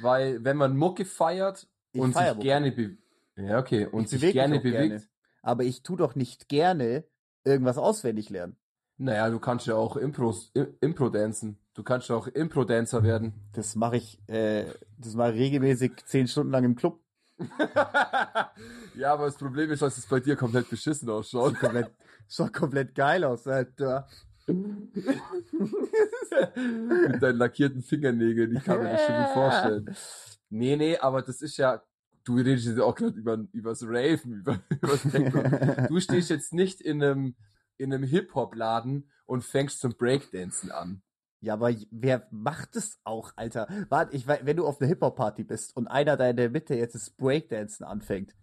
[0.00, 2.46] weil wenn man Mucke feiert Ich und feier sich Mucke.
[2.46, 3.05] gerne bewegt.
[3.36, 3.86] Ja, okay.
[3.86, 4.76] Und Ich sich beweg gerne bewegt.
[4.76, 5.02] gerne.
[5.42, 7.04] Aber ich tu doch nicht gerne
[7.44, 8.56] irgendwas auswendig lernen.
[8.98, 11.58] Naja, du kannst ja auch Impros, Impro-Dancen.
[11.74, 13.34] Du kannst ja auch Impro-Dancer werden.
[13.52, 14.64] Das mache ich, äh,
[14.98, 17.00] das mache ich regelmäßig zehn Stunden lang im Club.
[18.94, 21.50] ja, aber das Problem ist, dass es bei dir komplett beschissen ausschaut.
[21.50, 21.90] Sieht komplett,
[22.26, 24.08] schaut komplett geil aus, Alter.
[24.46, 24.96] Mit
[27.22, 29.96] deinen lackierten Fingernägeln, ich kann mir das schon gut vorstellen.
[30.48, 31.82] Nee, nee, aber das ist ja,
[32.26, 35.42] du redest jetzt auch gerade über, übers Raven, über, übers Techno.
[35.88, 37.36] Du stehst jetzt nicht in einem,
[37.78, 41.02] in einem Hip-Hop-Laden und fängst zum Breakdancen an.
[41.40, 43.68] Ja, aber wer macht es auch, Alter?
[43.88, 46.94] Warte, ich, wenn du auf einer Hip-Hop-Party bist und einer da in der Mitte jetzt
[46.94, 48.34] das Breakdancen anfängt,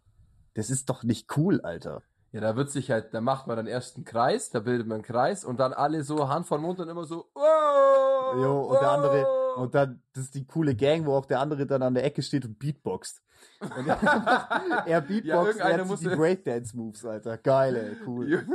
[0.54, 2.04] das ist doch nicht cool, Alter.
[2.32, 4.96] Ja, da wird sich halt, da macht man dann erst einen Kreis, da bildet man
[4.96, 8.82] einen Kreis und dann alle so Hand vor Mund und immer so, oh, Jo, und
[8.82, 9.43] der andere, oh.
[9.56, 12.22] Und dann, das ist die coole Gang, wo auch der andere dann an der Ecke
[12.22, 13.22] steht und Beatboxt.
[13.60, 17.38] Und er, er Beatboxt, Ja, er hat die Breakdance-Moves, Alter.
[17.38, 18.46] Geil, ey, cool.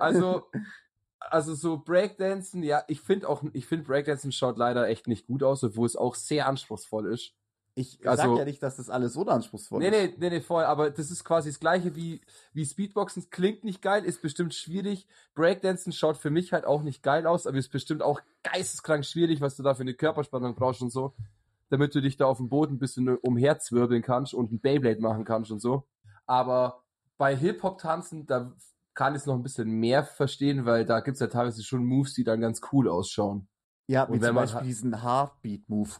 [0.00, 0.46] also,
[1.18, 5.42] also so Breakdancen, ja, ich finde auch, ich finde Breakdancen schaut leider echt nicht gut
[5.42, 7.34] aus, obwohl es auch sehr anspruchsvoll ist.
[7.80, 9.92] Ich Also- sag ja nicht, dass das alles unanspruchsvoll Nee, ist.
[9.92, 12.20] nee, nee, nee, voll, aber das ist quasi das gleiche wie,
[12.52, 13.30] wie Speedboxen.
[13.30, 15.06] Klingt nicht geil, ist bestimmt schwierig.
[15.34, 19.40] Breakdancen schaut für mich halt auch nicht geil aus, aber ist bestimmt auch geisteskrank schwierig,
[19.40, 21.14] was du da für eine Körperspannung brauchst und so.
[21.70, 25.24] Damit du dich da auf dem Boden ein bisschen umherzwirbeln kannst und ein Beyblade machen
[25.24, 25.84] kannst und so.
[26.26, 26.82] Aber
[27.16, 28.52] bei Hip-Hop-Tanzen, da
[28.94, 32.12] kann ich es noch ein bisschen mehr verstehen, weil da gibt's ja teilweise schon Moves,
[32.14, 33.46] die dann ganz cool ausschauen.
[33.86, 35.90] Ja, Und wie wenn zum man Beispiel diesen Heartbeat-Move.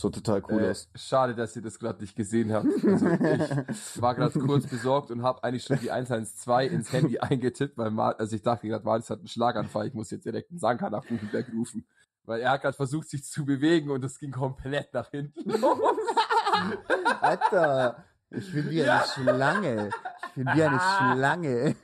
[0.00, 0.88] So total cool Äh, aus.
[0.94, 2.66] schade, dass ihr das gerade nicht gesehen habt.
[2.84, 7.76] Also ich war gerade kurz besorgt und habe eigentlich schon die 112 ins Handy eingetippt,
[7.76, 10.60] weil Mar also ich dachte gerade, Marlis hat einen Schlaganfall, ich muss jetzt direkt einen
[10.60, 11.84] Sanka nach Buchenberg rufen.
[12.22, 15.78] Weil er hat gerade versucht, sich zu bewegen und es ging komplett nach hinten los.
[17.20, 19.04] Alter, ich bin wie eine Ja.
[19.04, 19.90] Schlange.
[20.28, 21.74] Ich bin wie eine Schlange.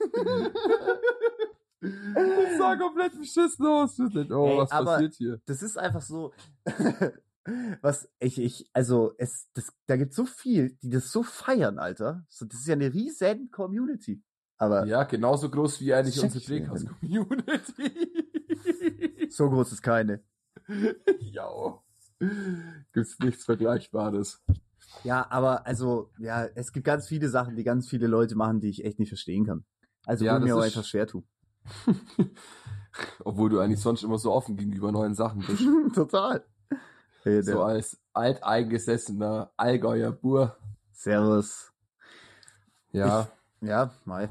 [1.81, 3.99] Das sah komplett beschissen aus.
[3.99, 5.41] Oh, Ey, was passiert hier?
[5.47, 6.33] Das ist einfach so.
[7.83, 12.25] Was ich, ich, also, es, das, da gibt so viel, die das so feiern, Alter.
[12.29, 14.23] So, das ist ja eine riesen Community.
[14.57, 19.29] Aber Ja, genauso groß wie eigentlich unsere Drehcast-Community.
[19.31, 20.23] so groß ist keine.
[21.21, 21.79] ja.
[22.93, 24.43] Gibt's nichts Vergleichbares.
[25.03, 28.69] Ja, aber also, ja, es gibt ganz viele Sachen, die ganz viele Leute machen, die
[28.69, 29.65] ich echt nicht verstehen kann.
[30.07, 31.25] Also, Ja, wo mir auch einfach schwer tue.
[33.25, 35.65] Obwohl du eigentlich sonst immer so offen gegenüber neuen Sachen bist.
[35.95, 36.45] Total.
[37.25, 40.57] Hey, So der- als alteingesessener Allgäuer Bur.
[40.93, 41.73] Servus.
[42.93, 43.29] Ja.
[43.61, 44.29] Ja, mal.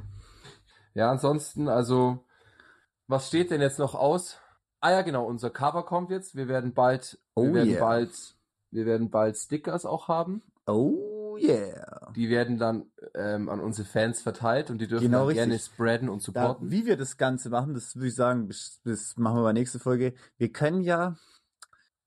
[0.93, 2.23] Ja, ansonsten, also,
[3.07, 4.37] was steht denn jetzt noch aus?
[4.79, 6.35] Ah ja, genau, unser Cover kommt jetzt.
[6.35, 7.79] Wir werden bald, wir Oh werden yeah.
[7.83, 8.35] bald,
[8.69, 10.43] wir werden bald Stickers auch haben.
[10.67, 12.11] Oh yeah.
[12.15, 12.85] Die werden dann
[13.15, 16.69] ähm, an unsere Fans verteilt und die dürfen Genau dann gerne spreaden und Da, supporten.
[16.69, 19.79] wie wir das Ganze machen, das würde ich sagen, das, das machen wir bei nächste
[19.79, 20.13] Folge.
[20.37, 21.15] Wir können ja,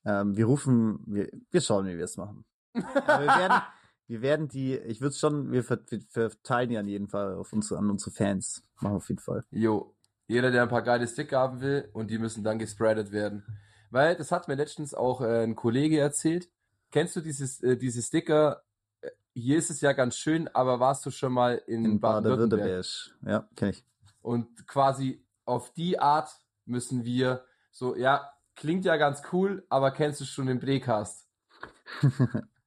[0.07, 2.45] ähm, wir rufen, wir, wir schauen, wie wir es machen.
[2.73, 3.63] Aber wir werden,
[4.07, 7.53] wir werden die, ich würde schon, wir, ver, wir verteilen die an jeden Fall auf
[7.53, 8.63] unsere, an unsere Fans.
[8.81, 9.45] Machen wir auf jeden Fall.
[9.51, 9.95] Jo,
[10.29, 13.45] jeder, der ein paar geile Sticker haben will und die müssen dann gespreadet werden.
[13.91, 16.49] Weil, das hat mir letztens auch äh, ein Kollege erzählt.
[16.93, 18.63] Kennst du dieses, äh, diese Sticker?
[19.01, 22.61] Äh, Hier ist es ja ganz schön, aber warst du schon mal in, In Baden-Württemberg?
[22.61, 22.87] Baden-Württemberg.
[23.27, 23.85] Ja, kenne ich.
[24.23, 26.31] Und quasi auf die Art
[26.65, 31.29] müssen wir so, ja, klingt ja ganz cool, aber kennst du schon den Brecast?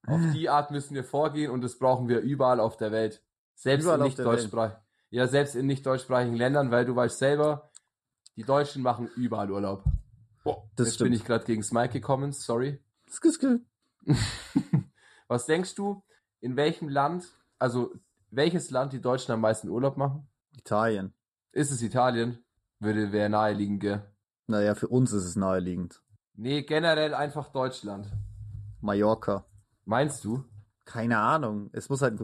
[0.08, 3.24] auf die Art müssen wir vorgehen und das brauchen wir überall auf der Welt.
[3.56, 7.72] Selbst Überall in nicht deutschsprachigen, ja, selbst in nicht deutschsprachigen Ländern, weil du weißt selber,
[8.38, 9.84] die Deutschen machen überall Urlaub.
[10.44, 11.10] Boah, Das jetzt stimmt.
[11.10, 12.82] bin ich gerade gegen Mike gekommen, sorry.
[15.28, 16.04] Was denkst du,
[16.40, 17.28] in welchem Land,
[17.58, 17.94] also
[18.32, 20.28] welches Land die Deutschen am meisten Urlaub machen?
[20.56, 21.14] Italien.
[21.52, 22.44] Ist es Italien?
[22.80, 24.10] Würde wäre naheliegend, gell?
[24.50, 26.02] Naja, für uns ist es naheliegend.
[26.34, 28.12] Nee, generell einfach Deutschland.
[28.82, 29.46] Mallorca.
[29.86, 30.44] Meinst du?
[30.86, 31.70] Keine Ahnung.
[31.72, 32.20] Es muss halt.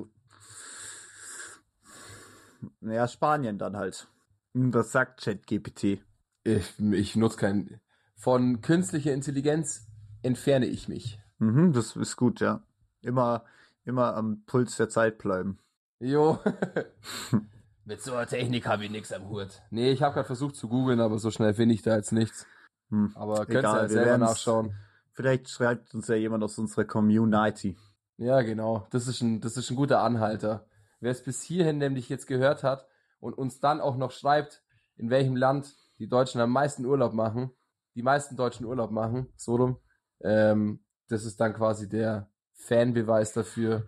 [2.80, 4.08] Naja, Spanien dann halt.
[4.54, 6.04] Was sagt ChatGPT?
[6.44, 7.80] Ich, ich nutze kein.
[8.16, 9.86] Von künstlicher Intelligenz
[10.24, 11.20] entferne ich mich.
[11.38, 12.64] Mhm, das ist gut, ja.
[13.02, 13.46] Immer,
[13.84, 15.60] immer am Puls der Zeit bleiben.
[16.00, 16.40] Jo.
[17.86, 19.62] Mit so einer Technik habe ich nichts am Hut.
[19.70, 22.48] Nee, ich habe gerade versucht zu googeln, aber so schnell finde ich da jetzt nichts.
[22.90, 23.12] Hm.
[23.16, 24.76] Aber könnt ihr ja selber nachschauen.
[25.12, 27.78] Vielleicht schreibt uns ja jemand aus unserer Community.
[28.18, 28.88] Ja, genau.
[28.90, 30.68] Das ist ein, das ist ein guter Anhalter.
[31.00, 32.88] Wer es bis hierhin nämlich jetzt gehört hat
[33.20, 34.64] und uns dann auch noch schreibt,
[34.98, 37.52] in welchem Land die Deutschen am meisten Urlaub machen,
[37.94, 39.78] die meisten Deutschen Urlaub machen, so rum,
[40.24, 43.86] ähm, das ist dann quasi der Fanbeweis dafür,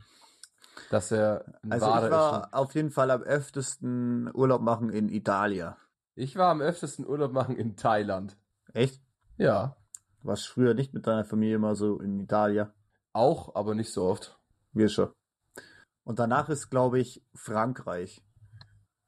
[0.90, 2.12] dass er ein Also wahrer ich ist.
[2.12, 5.78] war auf jeden Fall am öftesten Urlaub machen in Italia.
[6.16, 8.38] Ich war am öftesten Urlaub machen in Thailand.
[8.74, 9.02] Echt?
[9.38, 9.78] Ja.
[10.24, 12.70] Warst früher nicht mit deiner Familie mal so in Italien?
[13.14, 14.38] Auch, aber nicht so oft.
[14.74, 15.12] Wir schon.
[16.04, 18.24] Und danach ist, glaube ich, Frankreich.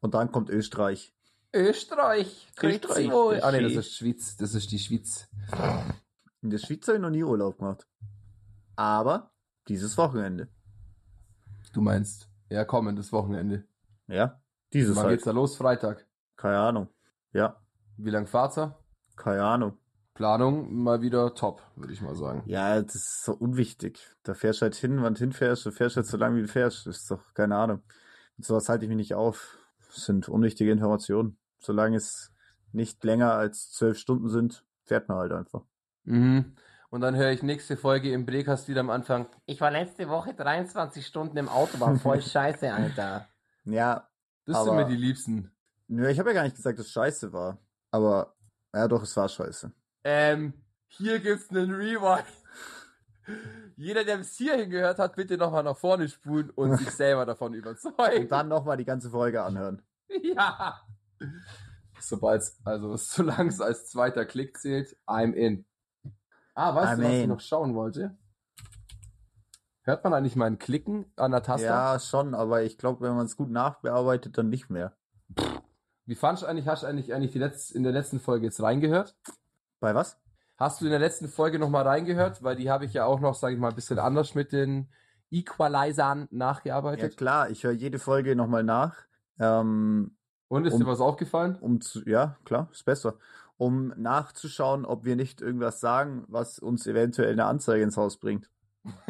[0.01, 1.13] Und dann kommt Österreich.
[1.53, 2.47] Österreich.
[2.61, 3.41] Österreich, wohl.
[3.41, 4.37] Ah, nee, das ist Schweiz.
[4.37, 5.27] Das ist die Schweiz.
[6.41, 7.87] In der Schweiz habe ich noch nie Urlaub gemacht.
[8.75, 9.31] Aber
[9.67, 10.47] dieses Wochenende.
[11.73, 13.65] Du meinst, ja, kommendes Wochenende.
[14.07, 14.41] Ja,
[14.73, 15.13] dieses Wann halt.
[15.15, 15.55] geht's da los?
[15.55, 16.05] Freitag.
[16.35, 16.87] Keine Ahnung.
[17.31, 17.61] Ja,
[17.97, 18.79] Wie lang fahrt's da?
[19.15, 19.77] keine Ahnung.
[20.13, 22.43] Planung mal wieder top, würde ich mal sagen.
[22.45, 23.99] Ja, das ist so unwichtig.
[24.23, 25.65] Da fährst du halt hin, wann du hinfährst.
[25.65, 26.87] Du fährst halt so lange, wie du fährst.
[26.87, 27.81] Das ist doch keine Ahnung.
[28.35, 29.57] Mit sowas halte ich mich nicht auf.
[29.87, 31.37] Das sind unwichtige Informationen.
[31.59, 32.31] Solange es
[32.71, 35.63] nicht länger als zwölf Stunden sind, fährt man halt einfach.
[36.03, 36.55] Mhm.
[36.91, 39.27] Und dann höre ich nächste Folge im Brekast wieder am Anfang.
[39.45, 43.27] Ich war letzte Woche 23 Stunden im Auto, war voll scheiße, Alter.
[43.63, 44.09] Ja,
[44.45, 45.51] Das sind mir die Liebsten.
[45.87, 47.59] nö, ich habe ja gar nicht gesagt, dass es scheiße war.
[47.91, 48.35] Aber,
[48.73, 49.71] ja doch, es war scheiße.
[50.03, 50.53] Ähm,
[50.87, 52.25] hier gibt's einen Rewind.
[53.75, 57.53] Jeder, der bis hierhin gehört hat, bitte nochmal nach vorne spulen und sich selber davon
[57.53, 58.23] überzeugen.
[58.23, 59.83] Und dann nochmal die ganze Folge anhören.
[60.23, 60.81] Ja.
[61.99, 65.65] Sobald also solange es als zweiter Klick zählt, I'm in.
[66.59, 68.17] Ah, weißt du, was ich noch schauen wollte?
[69.83, 71.67] Hört man eigentlich meinen Klicken an der Taste?
[71.67, 74.91] Ja, schon, aber ich glaube, wenn man es gut nachbearbeitet, dann nicht mehr.
[76.05, 78.61] Wie fandst du eigentlich, hast du eigentlich, eigentlich die letz, in der letzten Folge jetzt
[78.61, 79.15] reingehört?
[79.79, 80.19] Bei was?
[80.57, 82.43] Hast du in der letzten Folge nochmal reingehört?
[82.43, 84.91] Weil die habe ich ja auch noch, sage ich mal, ein bisschen anders mit den
[85.31, 87.15] Equalizern Ja nachgearbeitet.
[87.15, 88.97] klar, ich höre jede Folge nochmal nach.
[89.39, 90.17] Ähm,
[90.49, 91.55] Und ist Um- dir was aufgefallen?
[91.61, 93.17] um zu, ja, klar, ist besser.
[93.59, 98.49] Um nachzuschauen, ob wir nicht irgendwas sagen, was uns eventuell eine Anzeige ins Haus bringt.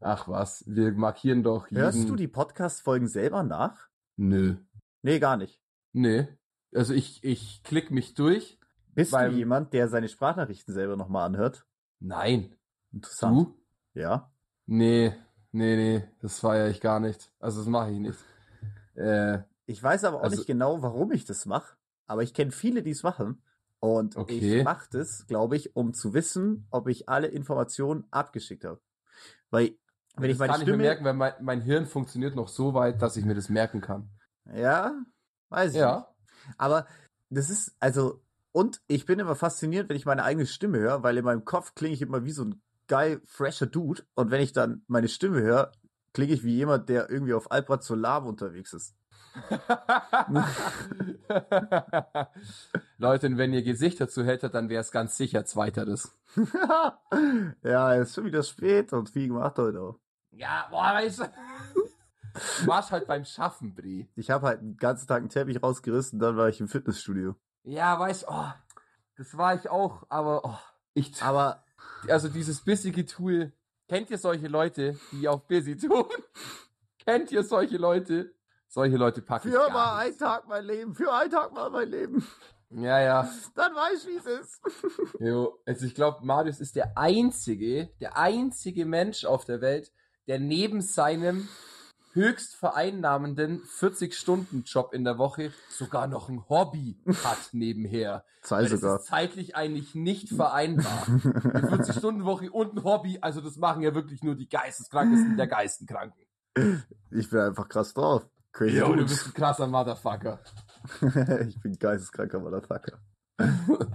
[0.00, 1.82] Ach was, wir markieren doch jeden...
[1.82, 3.88] Hörst du die Podcast-Folgen selber nach?
[4.16, 4.54] Nö.
[5.02, 5.60] Nee, gar nicht.
[5.92, 6.28] Nee.
[6.72, 8.60] Also ich, ich klick mich durch.
[8.94, 11.66] Bist Beim- du jemand, der seine Sprachnachrichten selber nochmal anhört?
[11.98, 12.54] Nein.
[12.92, 13.48] Interessant.
[13.94, 14.00] Du?
[14.00, 14.30] Ja.
[14.66, 15.12] Nee,
[15.50, 17.32] nee, nee, das feiere ich gar nicht.
[17.40, 18.18] Also das mache ich nicht.
[18.94, 22.50] Äh, Ich weiß aber auch Also- nicht genau, warum ich das mache, aber ich kenne
[22.52, 23.42] viele, die es machen.
[23.78, 24.58] Und Okay.
[24.58, 28.80] ich mache das, glaube ich, um zu wissen, ob ich alle Informationen abgeschickt habe.
[29.50, 29.76] Weil,
[30.16, 30.82] wenn ich das meine kann ich mir Stimme.
[30.84, 34.08] merken, weil mein, mein Hirn funktioniert noch so weit, dass ich mir das merken kann.
[34.54, 34.94] ja,
[35.50, 35.96] weiß ich Ja.
[35.96, 36.54] nicht.
[36.58, 36.86] Aber
[37.28, 41.16] das ist, also, und ich bin immer fasziniert, wenn ich meine eigene Stimme höre, weil
[41.18, 44.04] in meinem Kopf klinge ich immer wie so ein geil, fresher Dude.
[44.14, 45.72] Und wenn ich dann meine Stimme höre,
[46.14, 48.94] klinge ich wie jemand, der irgendwie auf Alprazolam unterwegs ist.
[52.98, 56.16] Leute, wenn ihr Gesicht dazu hättet, dann wäre es ganz sicher zweiteres.
[57.62, 59.98] ja, es ist schon wieder spät und viel gemacht heute auch.
[60.30, 61.24] Ja, boah, weißt du.
[62.60, 64.08] Du warst halt beim Schaffen, Bri.
[64.14, 67.34] Ich habe halt den ganzen Tag einen Teppich rausgerissen, dann war ich im Fitnessstudio.
[67.62, 68.52] Ja, weißt du, oh,
[69.16, 70.58] das war ich auch, aber oh,
[70.92, 71.64] ich, Aber
[72.08, 73.52] also dieses bissige Tool,
[73.88, 76.04] kennt ihr solche Leute, die auf busy tun?
[76.98, 78.34] kennt ihr solche Leute?
[78.76, 82.26] Solche Leute packen für mal einen Tag mein Leben, für einen Tag mal mein Leben.
[82.68, 83.30] Ja, ja.
[83.54, 84.60] Dann weiß ich, wie es ist.
[85.18, 89.92] Jo, also ich glaube, Marius ist der einzige, der einzige Mensch auf der Welt,
[90.28, 91.48] der neben seinem
[92.12, 98.26] höchst vereinnahmenden 40-Stunden-Job in der Woche sogar noch ein Hobby hat nebenher.
[98.42, 99.00] Zwei das sogar.
[99.00, 101.06] ist zeitlich eigentlich nicht vereinbar.
[101.06, 101.22] Eine
[101.78, 106.26] 40-Stunden-Woche und ein Hobby, also das machen ja wirklich nur die Geisteskrankesten der Geistenkranken.
[107.10, 108.26] Ich bin einfach krass drauf.
[108.56, 110.40] Crazy Jo, du bist ein krasser Motherfucker.
[111.46, 112.98] ich bin geisteskranker Motherfucker.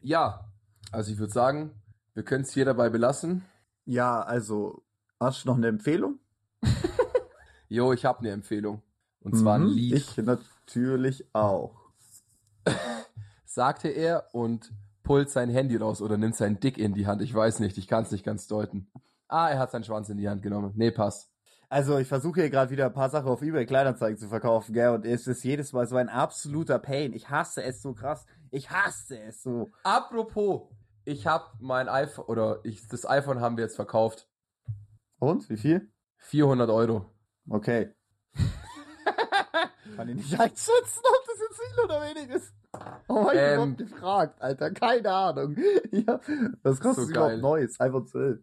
[0.00, 0.44] Ja,
[0.92, 1.72] also ich würde sagen,
[2.12, 3.44] wir können es hier dabei belassen.
[3.84, 4.84] Ja, also,
[5.18, 6.20] hast du noch eine Empfehlung?
[7.68, 8.82] Jo, ich habe eine Empfehlung.
[9.20, 9.94] Und zwar ein Mhm, Lied.
[9.94, 11.74] Ich natürlich auch.
[13.44, 17.22] sagte er und pullt sein Handy raus oder nimmt sein Dick in die Hand.
[17.22, 18.86] Ich weiß nicht, ich kann es nicht ganz deuten.
[19.26, 20.72] Ah, er hat seinen Schwanz in die Hand genommen.
[20.76, 21.33] Nee, passt.
[21.68, 24.90] Also, ich versuche hier gerade wieder ein paar Sachen auf eBay Kleinanzeigen zu verkaufen, gell?
[24.90, 27.12] Und es ist jedes Mal so ein absoluter Pain.
[27.12, 28.26] Ich hasse es so krass.
[28.50, 29.70] Ich hasse es so.
[29.82, 30.68] Apropos,
[31.04, 34.28] ich habe mein iPhone, oder ich, das iPhone haben wir jetzt verkauft.
[35.18, 35.48] Und?
[35.48, 35.90] Wie viel?
[36.18, 37.10] 400 Euro.
[37.48, 37.92] Okay.
[39.96, 40.70] Kann ich nicht einschätzen,
[41.04, 42.52] ob das jetzt viel oder wenig ist.
[43.08, 43.54] Oh, ich Ähm.
[43.54, 44.70] überhaupt gefragt, Alter.
[44.72, 45.56] Keine Ahnung.
[45.92, 46.20] Ja,
[46.62, 47.38] was kostet So überhaupt.
[47.40, 47.78] Neues?
[47.80, 48.40] iPhone 12.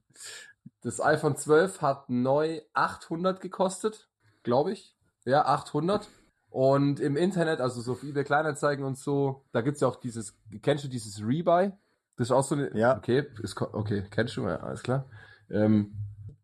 [0.81, 4.09] Das iPhone 12 hat neu 800 gekostet,
[4.43, 4.95] glaube ich.
[5.25, 6.07] Ja, 800.
[6.49, 10.35] Und im Internet, also so auf eBay Kleinanzeigen und so, da gibt's ja auch dieses,
[10.61, 11.71] kennst du dieses Rebuy?
[12.17, 12.97] Das ist auch so eine, Ja.
[12.97, 15.05] okay, ist, okay, kennst du, ja, alles klar.
[15.49, 15.93] Ähm,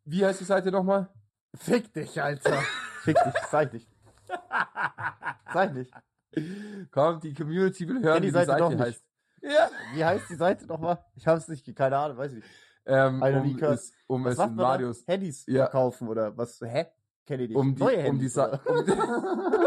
[0.05, 1.09] wie heißt die Seite nochmal?
[1.55, 2.57] Fick dich, Alter.
[3.01, 3.89] Fick dich, sag ich nicht.
[5.53, 5.93] Sag ich nicht.
[6.91, 8.79] Komm, die Community will hören, die wie Seite doch nicht.
[8.79, 9.03] heißt.
[9.41, 9.69] Ja.
[9.93, 11.03] Wie heißt die Seite nochmal?
[11.15, 12.49] Ich hab's nicht, keine Ahnung, weiß ich nicht.
[12.87, 14.55] Ähm, Alter, um es, um Was es in?
[14.55, 15.63] Marius Handys Ja.
[15.65, 16.59] verkaufen oder was?
[16.61, 16.85] Hä?
[17.25, 17.57] Kenn ich nicht.
[17.57, 18.91] um die, Neue um die, Handys, um die,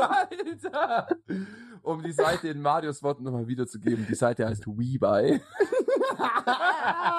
[0.00, 1.08] Alter,
[1.82, 4.06] um die Seite in Marius Worten nochmal wiederzugeben.
[4.08, 5.40] Die Seite heißt WeBuy.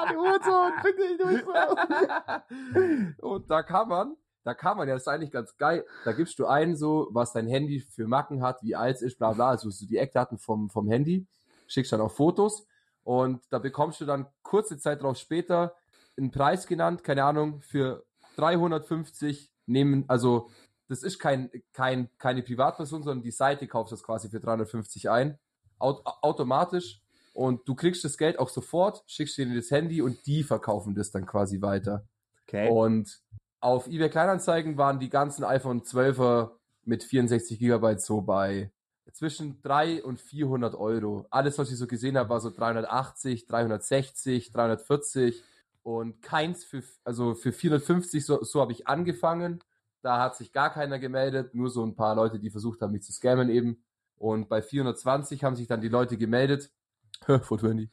[0.10, 3.14] du Hurensohn, fick dich, du Hurensohn.
[3.22, 6.40] Und da kann man, da kann man, ja, das ist eigentlich ganz geil, da gibst
[6.40, 9.50] du ein, so, was dein Handy für Macken hat, wie alt es ist, bla bla,
[9.50, 11.28] also so die Eckdaten vom, vom Handy,
[11.68, 12.66] schickst dann auch Fotos
[13.04, 15.76] und da bekommst du dann kurze Zeit darauf später
[16.22, 18.06] einen Preis genannt, keine Ahnung, für
[18.38, 20.50] 350 nehmen, also
[20.88, 25.38] das ist kein, kein, keine Privatperson, sondern die Seite kauft das quasi für 350 ein,
[25.80, 27.02] aut automatisch
[27.34, 31.12] und du kriegst das Geld auch sofort, schickst denen das Handy und die verkaufen das
[31.12, 32.06] dann quasi weiter.
[32.44, 32.70] Okay.
[32.70, 33.22] Und
[33.60, 36.52] auf eBay Kleinanzeigen waren die ganzen iPhone 12er
[36.84, 38.72] mit 64 Gigabyte so bei
[39.14, 41.26] zwischen 3 und 400 Euro.
[41.30, 45.44] Alles, was ich so gesehen habe, war so 380, 360, 340
[45.84, 49.64] und keins für, also für 450, so, so habe ich angefangen.
[50.02, 53.04] Da hat sich gar keiner gemeldet, nur so ein paar Leute, die versucht haben, mich
[53.04, 53.84] zu scammen eben.
[54.16, 56.72] Und bei 420 haben sich dann die Leute gemeldet.
[57.26, 57.90] 420.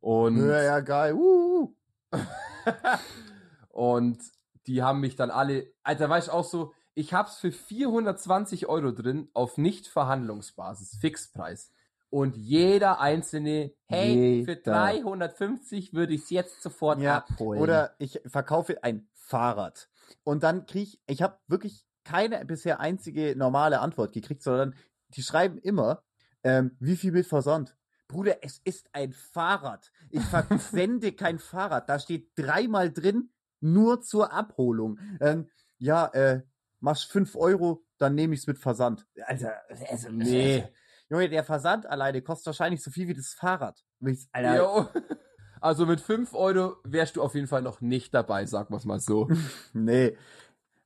[0.00, 1.14] Und ja, ja, geil.
[1.14, 1.74] Uh,
[2.12, 2.18] uh.
[3.68, 4.18] und
[4.66, 8.92] die haben mich dann alle, Alter, weißt du auch so, ich hab's für 420 Euro
[8.92, 11.72] drin auf Nicht-Verhandlungsbasis, Fixpreis.
[12.14, 14.72] Und jeder einzelne, hey, für Jeder.
[14.72, 17.16] 350 würde ich's jetzt sofort ja.
[17.16, 17.60] abholen.
[17.60, 19.88] Oder ich verkaufe ein Fahrrad.
[20.22, 24.76] Und dann kriege ich, ich habe wirklich keine bisher einzige normale Antwort gekriegt, sondern
[25.08, 26.04] die schreiben immer,
[26.44, 27.76] ähm, wie viel mit Versand?
[28.06, 29.90] Bruder, es ist ein Fahrrad.
[30.10, 31.88] Ich versende kein Fahrrad.
[31.88, 35.00] Da steht dreimal drin, nur zur Abholung.
[35.20, 36.42] Ähm, ja, äh,
[36.78, 39.04] machst 5 Euro, dann nehme ich's mit Versand.
[39.26, 39.48] Also,
[39.90, 40.64] also nee.
[41.10, 43.82] Junge, der Versand alleine kostet wahrscheinlich so viel wie das Fahrrad.
[44.00, 44.88] Ich- Alter, Jo.
[45.60, 49.00] Also mit 5 Euro wärst du auf jeden Fall noch nicht dabei, sag mal's mal
[49.00, 49.28] so.
[49.72, 50.16] Nee.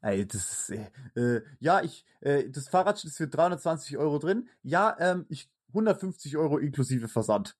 [0.00, 0.90] Ey, das ist, äh,
[1.20, 4.48] äh, ja, ich, äh, das Fahrrad ist für 320 Euro drin.
[4.62, 7.56] Ja, ähm, ich, 150 Euro inklusive Versand.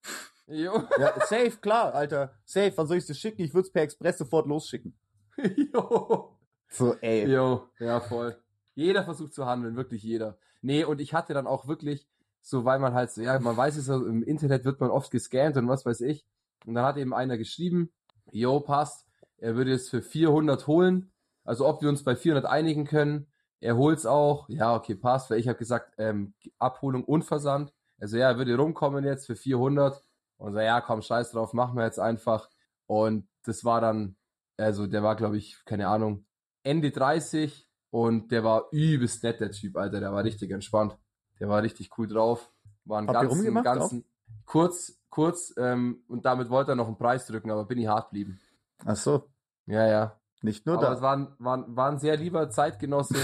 [0.47, 0.83] Jo.
[0.97, 2.33] Ja, safe, klar, Alter.
[2.45, 3.41] Safe, wann soll ich das schicken?
[3.41, 4.97] Ich würde es per Express sofort losschicken.
[5.73, 6.37] jo.
[6.69, 7.27] So, ey.
[7.29, 8.37] Jo, ja, voll.
[8.75, 10.37] Jeder versucht zu handeln, wirklich jeder.
[10.61, 12.07] Nee, und ich hatte dann auch wirklich,
[12.41, 15.11] so weil man halt so, ja, man weiß es ja, im Internet wird man oft
[15.11, 16.25] gescannt und was weiß ich.
[16.65, 17.91] Und dann hat eben einer geschrieben,
[18.31, 19.05] jo, passt,
[19.37, 21.11] er würde es für 400 holen.
[21.43, 23.27] Also ob wir uns bei 400 einigen können.
[23.61, 24.47] Er holt's auch.
[24.49, 27.73] Ja, okay, passt, weil ich habe gesagt, ähm, Abholung und Versand.
[27.99, 30.03] Also ja, er würde rumkommen jetzt für 400.
[30.37, 32.49] Und so, ja, komm, scheiß drauf, machen wir jetzt einfach.
[32.85, 34.15] Und das war dann,
[34.57, 36.25] also der war, glaube ich, keine Ahnung,
[36.63, 39.99] Ende 30 und der war übelst nett, der Typ, Alter.
[39.99, 40.97] Der war richtig entspannt.
[41.39, 42.51] Der war richtig cool drauf.
[42.85, 44.05] War einen Habt ganzen, rumgemacht ganzen,
[44.45, 48.09] kurz, kurz, ähm, und damit wollte er noch einen Preis drücken, aber bin ich hart
[48.11, 48.39] blieben.
[48.85, 49.29] Ach so,
[49.65, 50.19] Ja, ja.
[50.41, 51.01] nicht nur aber da.
[51.01, 53.15] war, ein- war, ein- war ein sehr lieber Zeitgenosse.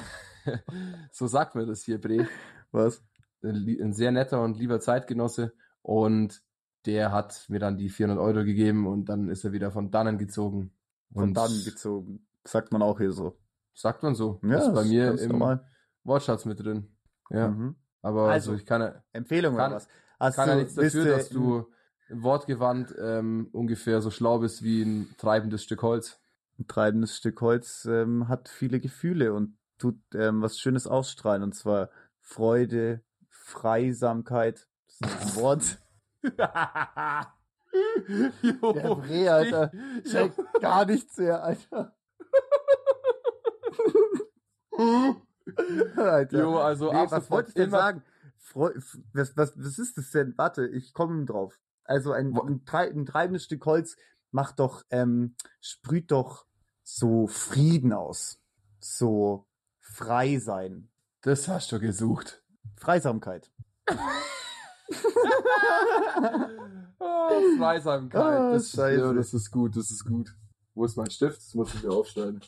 [1.13, 2.27] so sagt man das hier, Bre.
[2.73, 3.03] Was?
[3.43, 5.53] Ein, ein sehr netter und lieber Zeitgenosse.
[5.83, 6.43] Und
[6.87, 10.19] der hat mir dann die 400 Euro gegeben und dann ist er wieder von dannen
[10.19, 10.73] gezogen.
[11.13, 12.27] Von und dann gezogen.
[12.45, 13.39] Sagt man auch hier so.
[13.75, 14.41] Sagt man so.
[14.43, 15.67] Ja, ist bei ist mir ganz im normal.
[16.05, 16.96] Wortschatz mit drin.
[17.31, 17.49] Ja.
[17.49, 17.77] Mhm.
[18.03, 19.89] Aber Also, also, ich kann, ja- Empfehlung Kann- oder was?
[20.19, 21.67] Hast kann ja nichts dafür, dass du
[22.09, 26.21] wortgewandt ähm, ungefähr so schlau bist wie ein treibendes Stück Holz.
[26.59, 31.55] ein treibendes Stück Holz ähm, hat viele Gefühle und tut ähm, was Schönes ausstrahlen und
[31.55, 31.91] zwar
[32.23, 34.67] Freude, Freisamkeit.
[35.01, 35.79] Das ist ein Wort.
[38.43, 39.73] jo, Der Bre, Alter.
[40.05, 41.95] ich- Checkt gar nichts mehr, Alter.
[45.97, 46.41] Alter.
[46.41, 48.03] Jo, also Nee, was wollte ich denn sagen?
[48.39, 48.73] Freu
[49.13, 50.35] was, was, was ist das denn?
[50.37, 51.59] Warte, ich komme drauf.
[51.85, 53.97] Also ein, ein, trei ein treibendes Stück Holz
[54.31, 56.47] macht doch, ähm, sprüht doch
[56.83, 58.39] so Frieden aus.
[58.81, 59.47] So
[59.81, 60.91] frei sein.
[61.23, 62.43] Das hast du gesucht.
[62.77, 63.51] Freisamkeit.
[66.99, 68.23] Oh, Freisamkeit.
[68.23, 69.01] Ah, das, scheiße.
[69.01, 70.35] ja, das ist gut, das ist gut.
[70.75, 71.39] Wo ist mein Stift?
[71.39, 72.41] Das muss ich mir aufschneiden.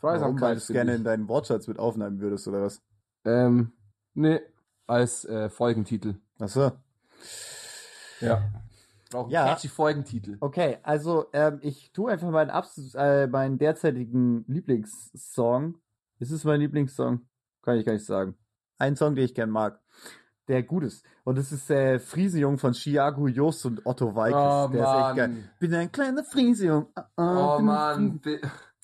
[0.00, 0.98] Warum, weil du es gerne ich.
[0.98, 2.80] in deinen Wortschatz mit aufnehmen würdest, oder was?
[3.24, 3.72] Ähm,
[4.14, 4.40] nee,
[4.86, 6.14] als äh, Folgentitel.
[6.38, 6.72] Achso.
[8.20, 8.42] Ja.
[9.10, 9.46] Brauchen Ja.
[9.46, 10.36] catchy Folgentitel.
[10.40, 15.78] Okay, also ähm, ich tue einfach meinen, absolut, äh, meinen derzeitigen Lieblingssong.
[16.18, 17.20] Ist es mein Lieblingssong?
[17.62, 18.36] Kann ich gar nicht sagen.
[18.78, 19.80] Ein Song, den ich gern mag.
[20.46, 21.04] Der gut ist.
[21.24, 24.36] Und das ist äh, Friesenjung von Chiago Jost und Otto Walkes.
[24.38, 25.28] Oh, der ist echt geil.
[25.28, 25.50] Mann.
[25.58, 26.86] Bin ein kleiner Friesenjung.
[26.94, 28.20] Ah, ah, Oh ein Mann.
[28.22, 28.40] Fries-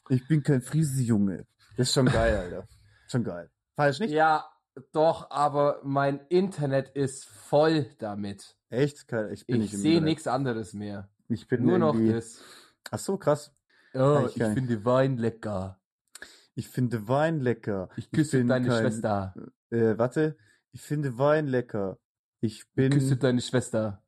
[0.09, 1.47] Ich bin kein Friesenjunge.
[1.77, 2.69] Das ist schon geil, Alter.
[3.09, 3.51] Schon geil.
[3.77, 4.13] Falsch nicht?
[4.13, 4.49] Ja,
[4.93, 8.57] Doch, aber mein Internet ist voll damit.
[8.71, 9.03] Echt?
[9.31, 11.09] Ich bin Ich nicht sehe nichts anderes mehr.
[11.29, 12.43] Ich bin Nur noch irgendwie- das.
[12.91, 13.55] Ach so, krass.
[13.95, 15.81] Oh, ich ich finde Wein lecker.
[16.57, 17.89] Ich finde Wein lecker.
[17.97, 19.35] Ich küsse bin deine kein- Schwester.
[19.71, 20.37] Äh, warte.
[20.73, 21.99] Ich finde Wein lecker.
[22.41, 22.91] Ich bin.
[22.93, 24.03] Küsse deine Schwester.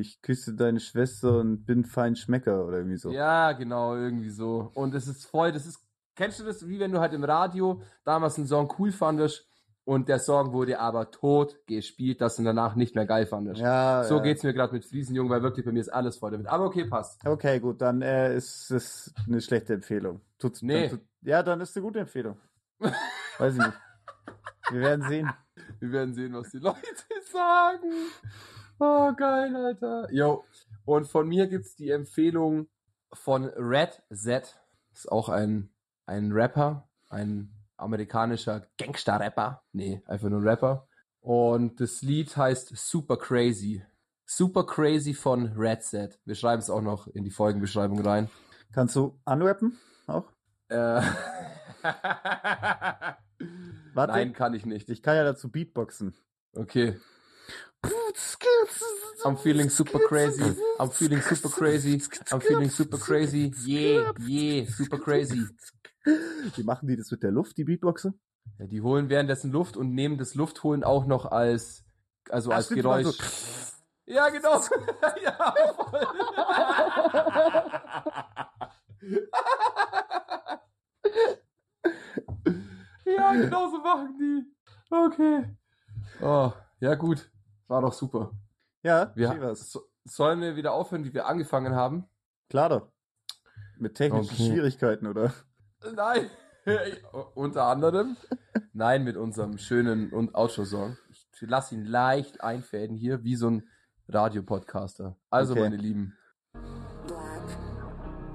[0.00, 3.10] Ich küsse deine Schwester und bin fein Schmecker oder irgendwie so.
[3.10, 4.70] Ja, genau, irgendwie so.
[4.74, 5.80] Und es ist voll, das ist,
[6.16, 9.46] kennst du das, wie wenn du halt im Radio damals einen Song cool fandest
[9.84, 13.60] und der Song wurde aber tot gespielt, dass du danach nicht mehr geil fandest.
[13.60, 14.22] Ja, So ja.
[14.22, 16.46] geht's mir gerade mit Friesenjungen, weil wirklich bei mir ist alles voll damit.
[16.46, 17.26] Aber okay, passt.
[17.26, 20.20] Okay, gut, dann äh, ist es eine schlechte Empfehlung.
[20.38, 20.82] Tut's, Nee.
[20.88, 22.38] Dann tut, ja, dann ist eine gute Empfehlung.
[23.38, 23.78] Weiß ich nicht.
[24.70, 25.30] Wir werden sehen.
[25.80, 26.78] Wir werden sehen, was die Leute
[27.32, 27.90] sagen.
[28.84, 30.08] Oh, geil, Alter.
[30.10, 30.44] Jo.
[30.84, 32.66] Und von mir gibt's die Empfehlung
[33.12, 34.58] von Red Z.
[34.92, 35.70] Ist auch ein,
[36.06, 39.62] ein Rapper, ein amerikanischer Gangster-Rapper.
[39.70, 40.88] Nee, einfach nur ein Rapper.
[41.20, 43.84] Und das Lied heißt Super Crazy.
[44.26, 46.18] Super Crazy von Red Z.
[46.24, 48.30] Wir schreiben es auch noch in die Folgenbeschreibung rein.
[48.72, 49.78] Kannst du unrappen
[50.08, 50.24] auch?
[50.66, 51.02] Äh,
[53.94, 54.12] Warte.
[54.12, 54.90] Nein, kann ich nicht.
[54.90, 56.16] Ich kann ja dazu Beatboxen.
[56.52, 56.98] Okay.
[59.24, 60.56] I'm feeling super crazy.
[60.78, 62.00] I'm feeling super crazy.
[62.30, 63.52] I'm feeling super crazy.
[63.64, 65.46] Yeah, yeah, super crazy.
[66.04, 68.12] Wie machen die das mit der Luft, die Beatboxer?
[68.58, 71.84] Ja, die holen währenddessen Luft und nehmen das Luftholen auch noch als,
[72.28, 73.16] also Ach, als stimmt, Geräusch.
[74.06, 74.60] Ja, genau.
[75.22, 76.06] ja, voll.
[83.16, 84.44] ja, genau so machen die.
[84.90, 85.56] Okay.
[86.20, 87.31] Oh, ja gut.
[87.72, 88.32] War doch super.
[88.82, 89.72] Ja, Wir, was.
[89.72, 92.04] so, sollen wir wieder aufhören, wie wir angefangen haben?
[92.50, 92.92] Klar doch.
[93.78, 94.50] Mit technischen Okay.
[94.52, 95.32] Schwierigkeiten, oder?
[95.94, 96.28] Nein.
[97.34, 98.18] Unter anderem.
[98.74, 100.98] Nein, mit unserem schönen und Outro-Song.
[101.10, 103.66] Ich lasse ihn leicht einfäden hier, wie so ein
[104.06, 105.16] Radiopodcaster.
[105.30, 105.62] Also, Okay.
[105.62, 106.14] meine Lieben,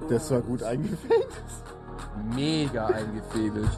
[0.10, 1.28] Das war gut eingefällt.
[2.34, 3.70] mega eingefädelt.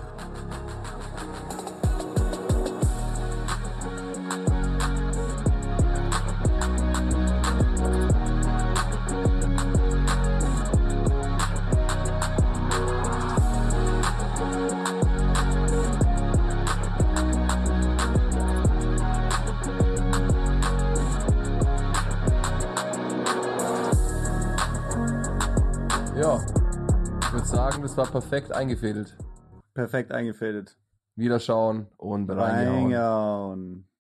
[28.00, 29.18] War perfekt eingefädelt.
[29.74, 30.78] Perfekt eingefädelt.
[31.18, 32.94] Wiederschauen und reingehauen.
[32.94, 33.89] Reingehauen.